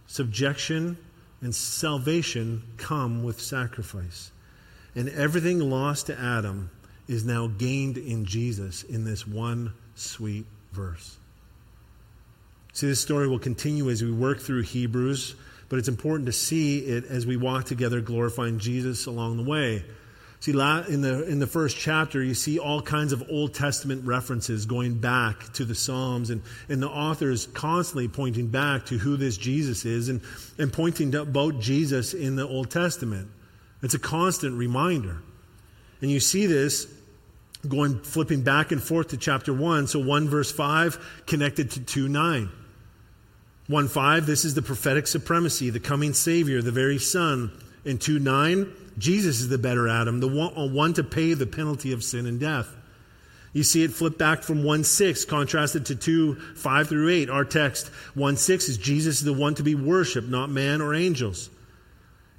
Subjection 0.09 0.97
and 1.41 1.55
salvation 1.55 2.63
come 2.77 3.23
with 3.23 3.41
sacrifice. 3.41 4.33
And 4.97 5.11
everything 5.11 5.61
lost 5.61 6.07
to 6.07 6.19
Adam 6.19 6.71
is 7.07 7.25
now 7.25 7.47
gained 7.47 7.99
in 7.99 8.25
Jesus 8.25 8.83
in 8.83 9.05
this 9.05 9.27
one 9.27 9.73
sweet 9.95 10.47
verse. 10.73 11.19
See, 12.73 12.89
this 12.89 13.01
story 13.01 13.29
will 13.29 13.39
continue 13.39 13.89
as 13.91 14.03
we 14.03 14.11
work 14.11 14.41
through 14.41 14.63
Hebrews, 14.63 15.35
but 15.69 15.79
it's 15.79 15.89
important 15.89 16.27
to 16.27 16.33
see 16.33 16.81
it 16.81 17.05
as 17.05 17.27
we 17.27 17.37
walk 17.37 17.65
together 17.65 18.01
glorifying 18.01 18.59
Jesus 18.59 19.07
along 19.07 19.37
the 19.37 19.43
way. 19.43 19.85
See, 20.41 20.53
in 20.53 21.01
the, 21.01 21.27
in 21.27 21.39
the 21.39 21.47
first 21.47 21.77
chapter, 21.77 22.23
you 22.23 22.35
see 22.35 22.59
all 22.59 22.83
kinds 22.83 23.13
of 23.13 23.23
Old 23.31 23.55
Testament 23.55 24.05
references 24.05 24.67
going 24.67 24.99
back 24.99 25.53
to 25.55 25.65
the 25.65 25.75
Psalms, 25.75 26.31
and, 26.31 26.43
and 26.69 26.83
the 26.83 26.89
author 26.89 27.31
is 27.31 27.47
constantly 27.47 28.09
pointing 28.09 28.49
back 28.49 28.87
to 28.87 28.99
who 28.99 29.17
this 29.17 29.37
Jesus 29.37 29.85
is 29.85 30.09
and, 30.09 30.21
and 30.59 30.73
pointing 30.73 31.13
to 31.13 31.23
about 31.23 31.61
Jesus 31.61 32.15
in 32.15 32.37
the 32.37 32.47
Old 32.47 32.71
Testament. 32.71 33.29
It's 33.83 33.95
a 33.95 33.99
constant 33.99 34.57
reminder. 34.57 35.19
And 36.01 36.11
you 36.11 36.21
see 36.21 36.47
this 36.47 36.87
going 37.69 38.01
flipping 38.01 38.43
back 38.43 38.73
and 38.73 38.83
forth 38.83 39.09
to 39.09 39.17
chapter 39.17 39.53
1. 39.53 39.89
So 39.89 39.99
1 39.99 40.29
verse 40.29 40.53
5 40.53 41.25
connected 41.27 41.71
to 41.73 41.81
2 41.81 42.09
9. 42.09 42.51
1 43.69 43.89
5, 43.89 44.27
this 44.27 44.45
is 44.45 44.55
the 44.55 44.63
prophetic 44.63 45.09
supremacy, 45.09 45.71
the 45.71 45.81
coming 45.81 46.13
Savior, 46.13 46.63
the 46.63 46.71
very 46.71 46.99
Son. 46.99 47.51
In 47.85 47.99
2 47.99 48.19
9, 48.19 48.73
Jesus 48.99 49.41
is 49.41 49.49
the 49.49 49.59
better 49.59 49.89
Adam, 49.89 50.21
the 50.21 50.29
one, 50.29 50.57
uh, 50.57 50.67
one 50.67 50.93
to 50.95 51.05
pay 51.05 51.35
the 51.35 51.47
penalty 51.47 51.93
of 51.93 52.03
sin 52.03 52.27
and 52.27 52.41
death. 52.41 52.69
You 53.53 53.63
see 53.63 53.83
it 53.83 53.93
flip 53.93 54.19
back 54.19 54.43
from 54.43 54.65
1 54.65 54.85
6, 54.85 55.25
contrasted 55.25 55.87
to 55.87 55.97
2 55.97 56.35
5 56.35 56.89
through 56.89 57.09
8. 57.09 57.31
Our 57.31 57.45
text 57.45 57.89
1 58.15 58.37
6 58.37 58.69
is 58.69 58.79
Jesus 58.79 59.19
is 59.19 59.25
the 59.25 59.33
one 59.33 59.55
to 59.57 59.63
be 59.63 59.75
worshiped, 59.75 60.29
not 60.29 60.51
man 60.51 60.81
or 60.81 60.95
angels. 60.95 61.51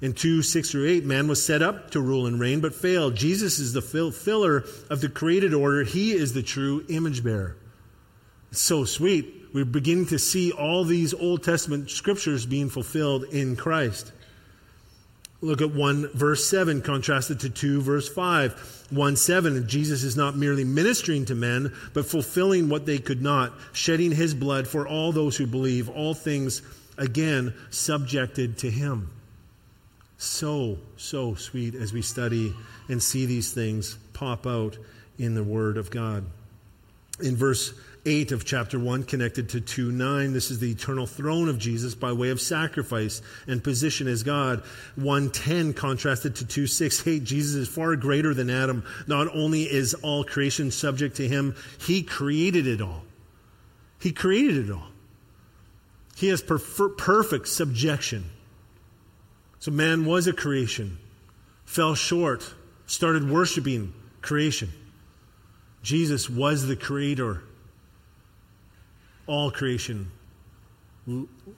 In 0.00 0.12
2 0.12 0.42
6 0.42 0.70
through 0.70 0.88
8, 0.88 1.04
man 1.04 1.26
was 1.26 1.44
set 1.44 1.60
up 1.60 1.90
to 1.90 2.00
rule 2.00 2.26
and 2.26 2.38
reign, 2.38 2.60
but 2.60 2.74
failed. 2.74 3.16
Jesus 3.16 3.58
is 3.58 3.72
the 3.72 3.82
fulfiller 3.82 4.64
of 4.88 5.00
the 5.00 5.08
created 5.08 5.52
order. 5.52 5.82
He 5.82 6.12
is 6.12 6.34
the 6.34 6.42
true 6.42 6.84
image 6.88 7.24
bearer. 7.24 7.56
It's 8.50 8.60
so 8.60 8.84
sweet. 8.84 9.34
We're 9.52 9.64
beginning 9.64 10.06
to 10.06 10.18
see 10.18 10.52
all 10.52 10.84
these 10.84 11.14
Old 11.14 11.42
Testament 11.42 11.90
scriptures 11.90 12.46
being 12.46 12.68
fulfilled 12.68 13.24
in 13.24 13.56
Christ. 13.56 14.12
Look 15.40 15.62
at 15.62 15.74
1 15.74 16.10
verse 16.14 16.48
7 16.48 16.82
contrasted 16.82 17.40
to 17.40 17.50
2 17.50 17.80
verse 17.80 18.08
5. 18.08 18.86
1 18.90 19.16
7, 19.16 19.68
Jesus 19.68 20.02
is 20.02 20.16
not 20.16 20.36
merely 20.36 20.64
ministering 20.64 21.24
to 21.26 21.34
men, 21.34 21.74
but 21.92 22.06
fulfilling 22.06 22.68
what 22.68 22.86
they 22.86 22.98
could 22.98 23.20
not, 23.20 23.52
shedding 23.72 24.12
his 24.12 24.34
blood 24.34 24.66
for 24.68 24.86
all 24.86 25.12
those 25.12 25.36
who 25.36 25.46
believe, 25.46 25.88
all 25.88 26.14
things 26.14 26.62
again 26.96 27.52
subjected 27.70 28.58
to 28.58 28.70
him. 28.70 29.10
So, 30.18 30.78
so 30.96 31.36
sweet 31.36 31.76
as 31.76 31.92
we 31.92 32.02
study 32.02 32.52
and 32.88 33.00
see 33.00 33.24
these 33.24 33.52
things 33.52 33.96
pop 34.12 34.46
out 34.46 34.76
in 35.16 35.34
the 35.34 35.44
Word 35.44 35.76
of 35.76 35.90
God. 35.90 36.24
In 37.20 37.36
verse 37.36 37.72
8 38.04 38.32
of 38.32 38.44
chapter 38.44 38.80
1, 38.80 39.04
connected 39.04 39.50
to 39.50 39.60
2 39.60 39.92
9, 39.92 40.32
this 40.32 40.50
is 40.50 40.58
the 40.58 40.72
eternal 40.72 41.06
throne 41.06 41.48
of 41.48 41.58
Jesus 41.58 41.94
by 41.94 42.12
way 42.12 42.30
of 42.30 42.40
sacrifice 42.40 43.22
and 43.46 43.62
position 43.62 44.08
as 44.08 44.24
God. 44.24 44.64
110 44.96 45.72
contrasted 45.74 46.34
to 46.36 46.46
2 46.46 46.66
6, 46.66 47.04
hey, 47.04 47.20
Jesus 47.20 47.54
is 47.54 47.68
far 47.68 47.94
greater 47.94 48.34
than 48.34 48.50
Adam. 48.50 48.84
Not 49.06 49.28
only 49.32 49.62
is 49.62 49.94
all 49.94 50.24
creation 50.24 50.72
subject 50.72 51.16
to 51.16 51.28
him, 51.28 51.54
he 51.80 52.02
created 52.02 52.66
it 52.66 52.82
all. 52.82 53.02
He 54.00 54.10
created 54.10 54.68
it 54.68 54.72
all. 54.72 54.88
He 56.16 56.28
has 56.28 56.42
perfect 56.42 57.46
subjection 57.46 58.30
so 59.60 59.70
man 59.70 60.04
was 60.04 60.26
a 60.26 60.32
creation, 60.32 60.98
fell 61.64 61.94
short, 61.94 62.54
started 62.86 63.28
worshiping 63.28 63.92
creation. 64.22 64.70
Jesus 65.82 66.30
was 66.30 66.66
the 66.66 66.76
creator. 66.76 67.42
All 69.26 69.50
creation 69.50 70.10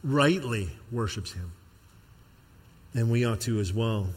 rightly 0.03 0.71
worships 0.91 1.33
him. 1.33 1.53
And 2.95 3.11
we 3.11 3.25
ought 3.25 3.41
to 3.43 3.61
as 3.61 3.73
well. 3.73 4.09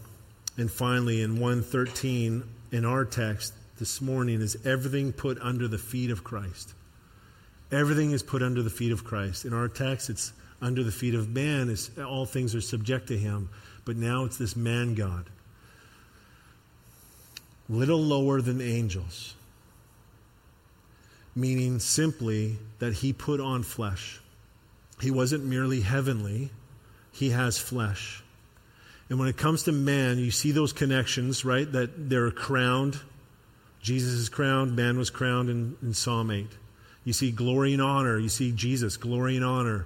And 0.57 0.71
finally, 0.71 1.21
in 1.21 1.39
113, 1.39 2.43
in 2.71 2.85
our 2.85 3.05
text 3.05 3.53
this 3.77 4.01
morning, 4.01 4.41
is 4.41 4.57
everything 4.65 5.13
put 5.13 5.39
under 5.41 5.67
the 5.67 5.77
feet 5.77 6.09
of 6.09 6.23
Christ. 6.23 6.73
Everything 7.71 8.11
is 8.11 8.23
put 8.23 8.41
under 8.41 8.61
the 8.61 8.69
feet 8.69 8.91
of 8.91 9.03
Christ. 9.03 9.45
In 9.45 9.53
our 9.53 9.67
text, 9.67 10.09
it's 10.09 10.33
under 10.61 10.83
the 10.83 10.91
feet 10.91 11.15
of 11.15 11.29
man, 11.29 11.69
as 11.69 11.91
all 11.99 12.25
things 12.25 12.55
are 12.55 12.61
subject 12.61 13.07
to 13.07 13.17
him 13.17 13.49
but 13.85 13.95
now 13.95 14.25
it's 14.25 14.37
this 14.37 14.55
man 14.55 14.95
God. 14.95 15.29
Little 17.69 18.01
lower 18.01 18.41
than 18.41 18.61
angels, 18.61 19.35
meaning 21.35 21.79
simply 21.79 22.57
that 22.79 22.93
he 22.93 23.13
put 23.13 23.39
on 23.39 23.63
flesh. 23.63 24.19
He 25.01 25.11
wasn't 25.11 25.45
merely 25.45 25.81
heavenly, 25.81 26.51
he 27.11 27.29
has 27.29 27.57
flesh. 27.57 28.23
And 29.09 29.19
when 29.19 29.27
it 29.27 29.37
comes 29.37 29.63
to 29.63 29.71
man, 29.71 30.17
you 30.17 30.31
see 30.31 30.51
those 30.51 30.73
connections, 30.73 31.45
right? 31.45 31.69
That 31.71 32.09
they're 32.09 32.31
crowned. 32.31 32.99
Jesus 33.81 34.13
is 34.13 34.29
crowned, 34.29 34.75
man 34.75 34.97
was 34.97 35.09
crowned 35.09 35.49
in, 35.49 35.75
in 35.81 35.93
Psalm 35.93 36.31
8. 36.31 36.47
You 37.03 37.13
see 37.13 37.31
glory 37.31 37.73
and 37.73 37.81
honor. 37.81 38.17
You 38.17 38.29
see 38.29 38.51
Jesus, 38.51 38.97
glory 38.97 39.35
and 39.35 39.43
honor. 39.43 39.85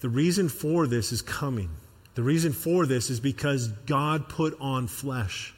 The 0.00 0.08
reason 0.08 0.48
for 0.48 0.86
this 0.86 1.12
is 1.12 1.22
coming. 1.22 1.70
The 2.14 2.22
reason 2.22 2.52
for 2.52 2.86
this 2.86 3.10
is 3.10 3.20
because 3.20 3.68
God 3.68 4.28
put 4.28 4.56
on 4.60 4.86
flesh. 4.86 5.54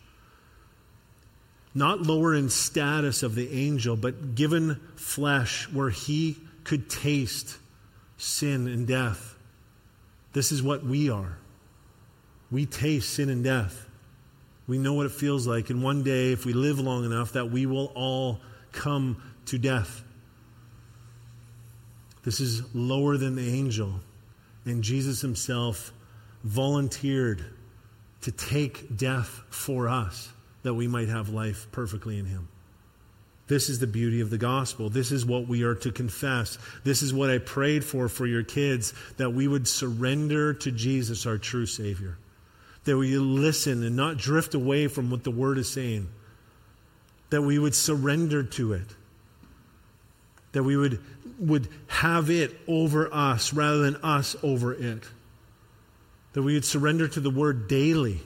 Not 1.75 2.01
lower 2.01 2.35
in 2.35 2.49
status 2.49 3.23
of 3.23 3.35
the 3.35 3.53
angel, 3.53 3.97
but 3.97 4.35
given 4.35 4.81
flesh 4.97 5.69
where 5.71 5.91
he 5.91 6.39
could 6.65 6.89
taste 6.89 7.59
sin 8.17 8.67
and 8.67 8.87
death. 8.87 9.37
This 10.33 10.53
is 10.53 10.63
what 10.63 10.85
we 10.85 11.11
are. 11.11 11.37
We 12.51 12.65
taste 12.65 13.15
sin 13.15 13.29
and 13.29 13.45
death. 13.45 13.87
We 14.67 14.79
know 14.79 14.95
what 14.95 15.07
it 15.07 15.13
feels 15.13 15.47
like. 15.47 15.69
And 15.71 15.83
one 15.83 16.03
day, 16.03 16.33
if 16.33 16.47
we 16.47 16.55
live 16.55 16.81
long 16.81 17.05
enough, 17.05 17.33
that 17.33 17.51
we 17.51 17.67
will 17.67 17.93
all 17.95 18.41
come 18.73 19.23
to 19.47 19.59
death. 19.59 20.03
This 22.25 22.41
is 22.41 22.75
lower 22.75 23.17
than 23.17 23.37
the 23.37 23.49
angel. 23.49 24.01
And 24.65 24.83
Jesus 24.83 25.21
himself 25.21 25.93
volunteered 26.45 27.45
to 28.23 28.33
take 28.33 28.97
death 28.97 29.43
for 29.51 29.89
us 29.89 30.31
that 30.63 30.75
we 30.75 30.89
might 30.89 31.09
have 31.09 31.29
life 31.29 31.67
perfectly 31.73 32.19
in 32.19 32.27
Him. 32.27 32.49
This 33.49 33.69
is 33.69 33.79
the 33.79 33.87
beauty 33.87 34.21
of 34.21 34.31
the 34.31 34.39
gospel. 34.39 34.91
This 34.91 35.13
is 35.13 35.25
what 35.25 35.47
we 35.47 35.63
are 35.63 35.77
to 35.77 35.93
confess. 35.93 36.59
This 36.83 37.03
is 37.03 37.15
what 37.15 37.31
I 37.31 37.39
prayed 37.39 37.85
for 37.85 38.09
for 38.09 38.27
your 38.27 38.43
kids 38.43 38.93
that 39.19 39.31
we 39.31 39.47
would 39.47 39.69
surrender 39.69 40.53
to 40.55 40.73
Jesus, 40.73 41.27
our 41.27 41.39
true 41.39 41.67
Savior. 41.67 42.19
that 42.87 42.97
we 42.97 43.19
listen 43.19 43.83
and 43.83 43.95
not 43.95 44.17
drift 44.17 44.55
away 44.55 44.89
from 44.89 45.11
what 45.11 45.25
the 45.25 45.31
Word 45.31 45.59
is 45.59 45.71
saying, 45.71 46.09
that 47.31 47.43
we 47.43 47.59
would 47.59 47.75
surrender 47.75 48.43
to 48.43 48.73
it, 48.73 48.87
that 50.53 50.63
we 50.63 50.77
would, 50.77 51.01
would 51.39 51.69
have 51.89 52.31
it 52.31 52.57
over 52.67 53.13
us 53.13 53.53
rather 53.53 53.79
than 53.79 53.97
us 53.97 54.37
over 54.43 54.73
it, 54.73 55.03
that 56.37 56.43
we 56.43 56.53
would 56.53 56.67
surrender 56.67 57.09
to 57.09 57.19
the 57.19 57.31
Word 57.31 57.67
daily, 57.67 58.21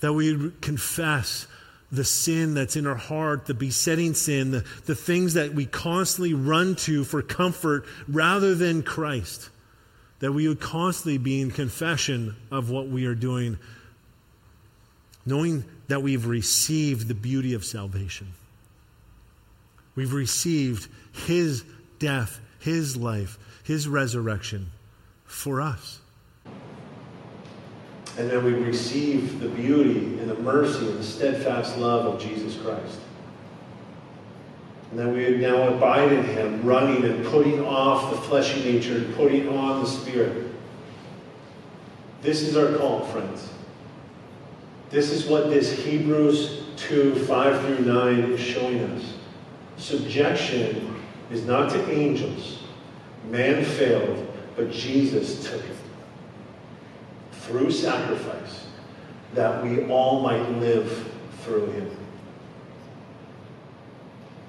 that 0.00 0.12
we 0.12 0.36
would 0.36 0.60
confess 0.60 1.46
the 1.90 2.04
sin 2.04 2.52
that's 2.52 2.76
in 2.76 2.86
our 2.86 2.94
heart, 2.94 3.46
the 3.46 3.54
besetting 3.54 4.12
sin, 4.12 4.50
the, 4.50 4.62
the 4.84 4.94
things 4.94 5.32
that 5.32 5.54
we 5.54 5.64
constantly 5.64 6.34
run 6.34 6.76
to 6.76 7.04
for 7.04 7.22
comfort 7.22 7.86
rather 8.06 8.54
than 8.54 8.82
Christ 8.82 9.48
that 10.18 10.30
we 10.30 10.46
would 10.46 10.60
constantly 10.60 11.16
be 11.16 11.40
in 11.40 11.50
confession 11.50 12.36
of 12.50 12.68
what 12.68 12.88
we 12.88 13.06
are 13.06 13.14
doing, 13.14 13.58
knowing 15.24 15.64
that 15.86 16.02
we've 16.02 16.26
received 16.26 17.08
the 17.08 17.14
beauty 17.14 17.54
of 17.54 17.64
salvation. 17.64 18.26
We've 19.94 20.12
received 20.12 20.86
His 21.26 21.64
death, 21.98 22.40
His 22.58 22.94
life, 22.94 23.38
His 23.64 23.88
resurrection 23.88 24.70
for 25.24 25.62
us. 25.62 26.00
And 28.18 28.28
then 28.28 28.44
we 28.44 28.52
receive 28.52 29.38
the 29.38 29.48
beauty 29.48 30.18
and 30.18 30.28
the 30.28 30.34
mercy 30.38 30.88
and 30.88 30.98
the 30.98 31.04
steadfast 31.04 31.78
love 31.78 32.04
of 32.04 32.20
Jesus 32.20 32.60
Christ. 32.60 32.98
And 34.90 34.98
then 34.98 35.12
we 35.12 35.36
now 35.36 35.68
abide 35.68 36.10
in 36.10 36.24
him, 36.24 36.64
running 36.64 37.04
and 37.04 37.24
putting 37.26 37.64
off 37.64 38.10
the 38.10 38.20
fleshy 38.22 38.60
nature 38.64 38.96
and 38.96 39.14
putting 39.14 39.48
on 39.48 39.84
the 39.84 39.88
spirit. 39.88 40.50
This 42.20 42.42
is 42.42 42.56
our 42.56 42.76
call, 42.76 43.04
friends. 43.04 43.50
This 44.90 45.12
is 45.12 45.26
what 45.26 45.48
this 45.48 45.70
Hebrews 45.84 46.64
2 46.76 47.24
5 47.24 47.60
through 47.64 47.84
9 47.84 48.32
is 48.32 48.40
showing 48.40 48.80
us. 48.80 49.14
Subjection 49.76 50.96
is 51.30 51.44
not 51.44 51.70
to 51.70 51.90
angels. 51.92 52.64
Man 53.30 53.64
failed, 53.64 54.26
but 54.56 54.72
Jesus 54.72 55.48
took 55.48 55.62
it 55.62 55.76
through 57.48 57.70
sacrifice 57.70 58.66
that 59.34 59.64
we 59.64 59.84
all 59.86 60.20
might 60.20 60.48
live 60.58 61.10
through 61.40 61.66
him. 61.72 61.90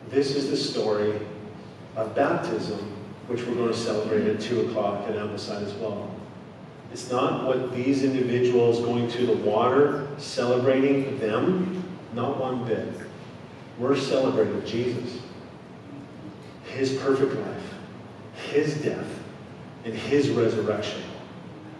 This 0.10 0.36
is 0.36 0.50
the 0.50 0.58
story 0.58 1.20
of 1.96 2.14
baptism, 2.14 2.80
which 3.28 3.46
we're 3.46 3.56
going 3.56 3.72
to 3.72 3.78
celebrate 3.78 4.28
at 4.28 4.42
2 4.42 4.70
o'clock 4.70 5.08
at 5.08 5.16
Ambleside 5.16 5.64
as 5.64 5.74
well. 5.76 6.14
It's 6.92 7.10
not 7.10 7.46
what 7.46 7.74
these 7.74 8.04
individuals 8.04 8.80
going 8.80 9.10
to 9.12 9.26
the 9.26 9.38
water, 9.38 10.08
celebrating 10.18 11.20
them, 11.20 11.84
not 12.14 12.38
one 12.38 12.66
bit. 12.66 12.92
We're 13.78 13.96
celebrating 13.96 14.66
Jesus, 14.66 15.20
His 16.66 16.98
perfect 16.98 17.34
life, 17.36 17.74
His 18.52 18.82
death, 18.82 19.08
and 19.86 19.94
His 19.94 20.30
resurrection. 20.30 21.02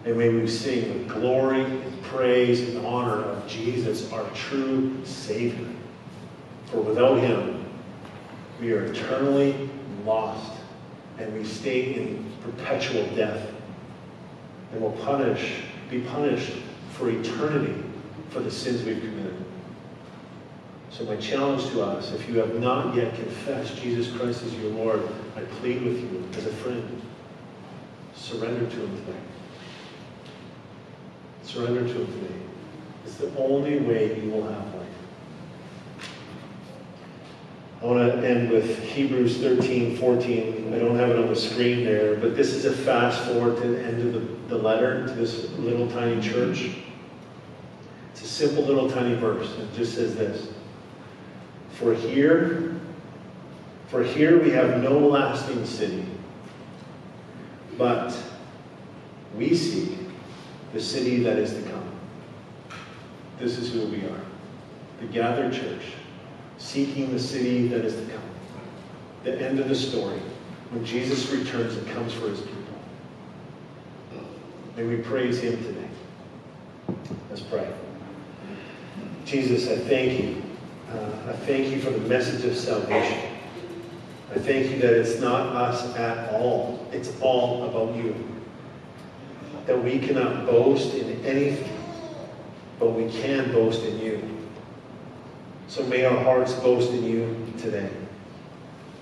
And 0.04 0.16
may 0.16 0.30
we 0.30 0.46
sing 0.48 1.06
the 1.06 1.14
glory 1.14 1.64
praise 2.02 2.60
and 2.68 2.84
honor 2.84 3.22
of 3.22 3.46
Jesus, 3.46 4.12
our 4.12 4.28
true 4.30 4.98
Savior. 5.04 5.68
For 6.66 6.80
without 6.80 7.20
Him, 7.20 7.64
we 8.60 8.72
are 8.72 8.84
eternally 8.86 9.68
lost 10.04 10.52
and 11.18 11.32
we 11.34 11.44
stay 11.44 11.94
in 11.94 12.32
perpetual 12.42 13.06
death 13.14 13.48
and 14.72 14.80
will 14.80 14.92
punish, 14.92 15.62
be 15.90 16.00
punished 16.00 16.52
for 16.92 17.10
eternity 17.10 17.82
for 18.30 18.40
the 18.40 18.50
sins 18.50 18.82
we've 18.84 19.00
committed. 19.00 19.36
So 20.90 21.04
my 21.04 21.16
challenge 21.16 21.70
to 21.70 21.82
us, 21.82 22.12
if 22.12 22.28
you 22.28 22.38
have 22.38 22.58
not 22.58 22.94
yet 22.94 23.14
confessed 23.14 23.76
Jesus 23.80 24.14
Christ 24.16 24.42
as 24.42 24.54
your 24.54 24.72
Lord, 24.72 25.08
I 25.36 25.40
plead 25.40 25.82
with 25.82 25.98
you 25.98 26.28
as 26.36 26.46
a 26.46 26.52
friend, 26.52 27.00
surrender 28.14 28.68
to 28.68 28.76
him 28.76 28.96
today. 29.06 29.18
Surrender 31.50 31.80
to 31.80 31.92
him 31.92 32.06
today. 32.06 32.34
It's 33.04 33.16
the 33.16 33.36
only 33.36 33.80
way 33.80 34.20
you 34.22 34.30
will 34.30 34.44
have 34.44 34.72
life. 34.72 34.86
I 37.82 37.84
want 37.86 37.98
to 37.98 38.28
end 38.28 38.50
with 38.50 38.78
Hebrews 38.78 39.38
13, 39.38 39.96
14. 39.96 40.72
I 40.72 40.78
don't 40.78 40.96
have 40.96 41.10
it 41.10 41.18
on 41.18 41.26
the 41.26 41.34
screen 41.34 41.82
there, 41.84 42.14
but 42.14 42.36
this 42.36 42.54
is 42.54 42.66
a 42.66 42.72
fast 42.72 43.20
forward 43.24 43.60
to 43.62 43.66
the 43.66 43.82
end 43.82 44.00
of 44.00 44.12
the, 44.12 44.54
the 44.54 44.62
letter 44.62 45.08
to 45.08 45.12
this 45.14 45.50
little 45.58 45.90
tiny 45.90 46.22
church. 46.22 46.70
It's 48.12 48.22
a 48.22 48.28
simple 48.28 48.62
little 48.62 48.88
tiny 48.88 49.16
verse. 49.16 49.50
It 49.58 49.74
just 49.74 49.96
says 49.96 50.14
this. 50.14 50.52
For 51.72 51.94
here, 51.94 52.80
for 53.88 54.04
here 54.04 54.40
we 54.40 54.50
have 54.50 54.80
no 54.84 55.00
lasting 55.00 55.66
city, 55.66 56.06
but 57.76 58.16
we 59.34 59.56
seek 59.56 59.99
the 60.72 60.80
city 60.80 61.22
that 61.22 61.38
is 61.38 61.54
to 61.54 61.62
come. 61.62 61.90
This 63.38 63.58
is 63.58 63.72
who 63.72 63.86
we 63.86 64.04
are, 64.06 64.20
the 65.00 65.06
gathered 65.06 65.52
church 65.52 65.82
seeking 66.60 67.10
the 67.12 67.18
city 67.18 67.66
that 67.68 67.84
is 67.84 67.94
to 67.94 68.12
come. 68.12 68.22
The 69.24 69.40
end 69.40 69.58
of 69.58 69.68
the 69.68 69.74
story, 69.74 70.20
when 70.70 70.84
Jesus 70.84 71.30
returns 71.30 71.76
and 71.76 71.86
comes 71.88 72.12
for 72.12 72.28
his 72.28 72.40
people. 72.40 72.60
May 74.76 74.84
we 74.84 74.96
praise 74.98 75.40
him 75.40 75.62
today. 75.64 75.88
Let's 77.28 77.42
pray. 77.42 77.70
Jesus, 79.24 79.68
I 79.68 79.76
thank 79.76 80.22
you. 80.22 80.42
Uh, 80.90 81.30
I 81.30 81.32
thank 81.32 81.68
you 81.68 81.80
for 81.80 81.90
the 81.90 82.00
message 82.00 82.44
of 82.44 82.56
salvation. 82.56 83.18
I 84.34 84.38
thank 84.38 84.70
you 84.70 84.78
that 84.78 84.92
it's 84.92 85.20
not 85.20 85.54
us 85.56 85.94
at 85.96 86.32
all. 86.34 86.86
It's 86.92 87.12
all 87.20 87.64
about 87.68 87.96
you. 87.96 88.14
That 89.66 89.82
we 89.82 89.98
cannot 89.98 90.46
boast 90.46 90.94
in 90.94 91.24
anything, 91.24 91.76
but 92.78 92.90
we 92.90 93.10
can 93.10 93.52
boast 93.52 93.84
in 93.84 93.98
you. 94.00 94.22
So 95.68 95.84
may 95.84 96.04
our 96.04 96.18
hearts 96.18 96.54
boast 96.54 96.90
in 96.90 97.04
you 97.04 97.36
today. 97.58 97.90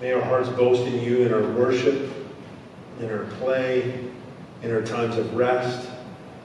May 0.01 0.11
our 0.11 0.21
hearts 0.21 0.49
boast 0.49 0.83
in 0.83 1.01
you 1.01 1.23
in 1.23 1.33
our 1.33 1.51
worship, 1.53 2.11
in 2.99 3.09
our 3.09 3.25
play, 3.39 4.05
in 4.61 4.71
our 4.71 4.81
times 4.81 5.17
of 5.17 5.33
rest, 5.35 5.89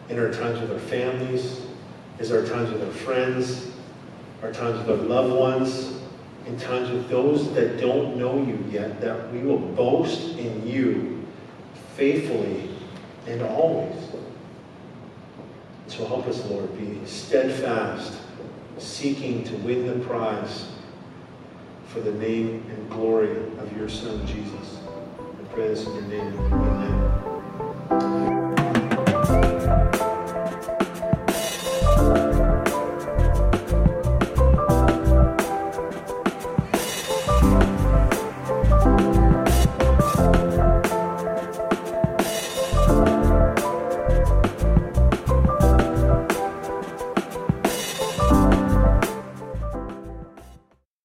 in 0.09 0.19
our 0.19 0.33
times 0.33 0.61
with 0.61 0.71
our 0.73 0.79
families, 0.79 1.63
is 2.19 2.33
our 2.33 2.45
times 2.47 2.71
with 2.73 2.83
our 2.83 2.93
friends, 2.93 3.73
our 4.43 4.53
times 4.53 4.79
with 4.79 4.99
our 4.99 5.05
loved 5.07 5.35
ones, 5.35 5.99
in 6.47 6.59
times 6.59 6.91
with 6.91 7.09
those 7.09 7.53
that 7.55 7.81
don't 7.81 8.17
know 8.17 8.37
you 8.43 8.65
yet, 8.71 9.01
that 9.01 9.33
we 9.33 9.41
will 9.41 9.59
boast 9.59 10.37
in 10.39 10.67
you 10.67 11.27
faithfully 11.97 12.74
and 13.27 13.43
always. 13.43 13.97
So 15.87 16.07
help 16.07 16.27
us, 16.27 16.45
Lord, 16.47 16.77
be 16.79 16.99
steadfast, 17.07 18.15
seeking 18.79 19.45
to 19.45 19.57
win 19.59 19.87
the 19.87 20.05
prize 20.07 20.73
for 21.89 22.01
the 22.01 22.13
name 22.13 22.65
and 22.69 22.91
glory 22.91 23.37
of 23.59 23.77
your 23.77 23.89
Son, 23.89 24.27
Jesus. 24.27 24.79
I 25.13 25.55
pray 25.55 25.69
this 25.69 25.87
in 25.87 25.95
your 25.95 26.03
name. 26.03 26.39
Amen. 26.53 27.15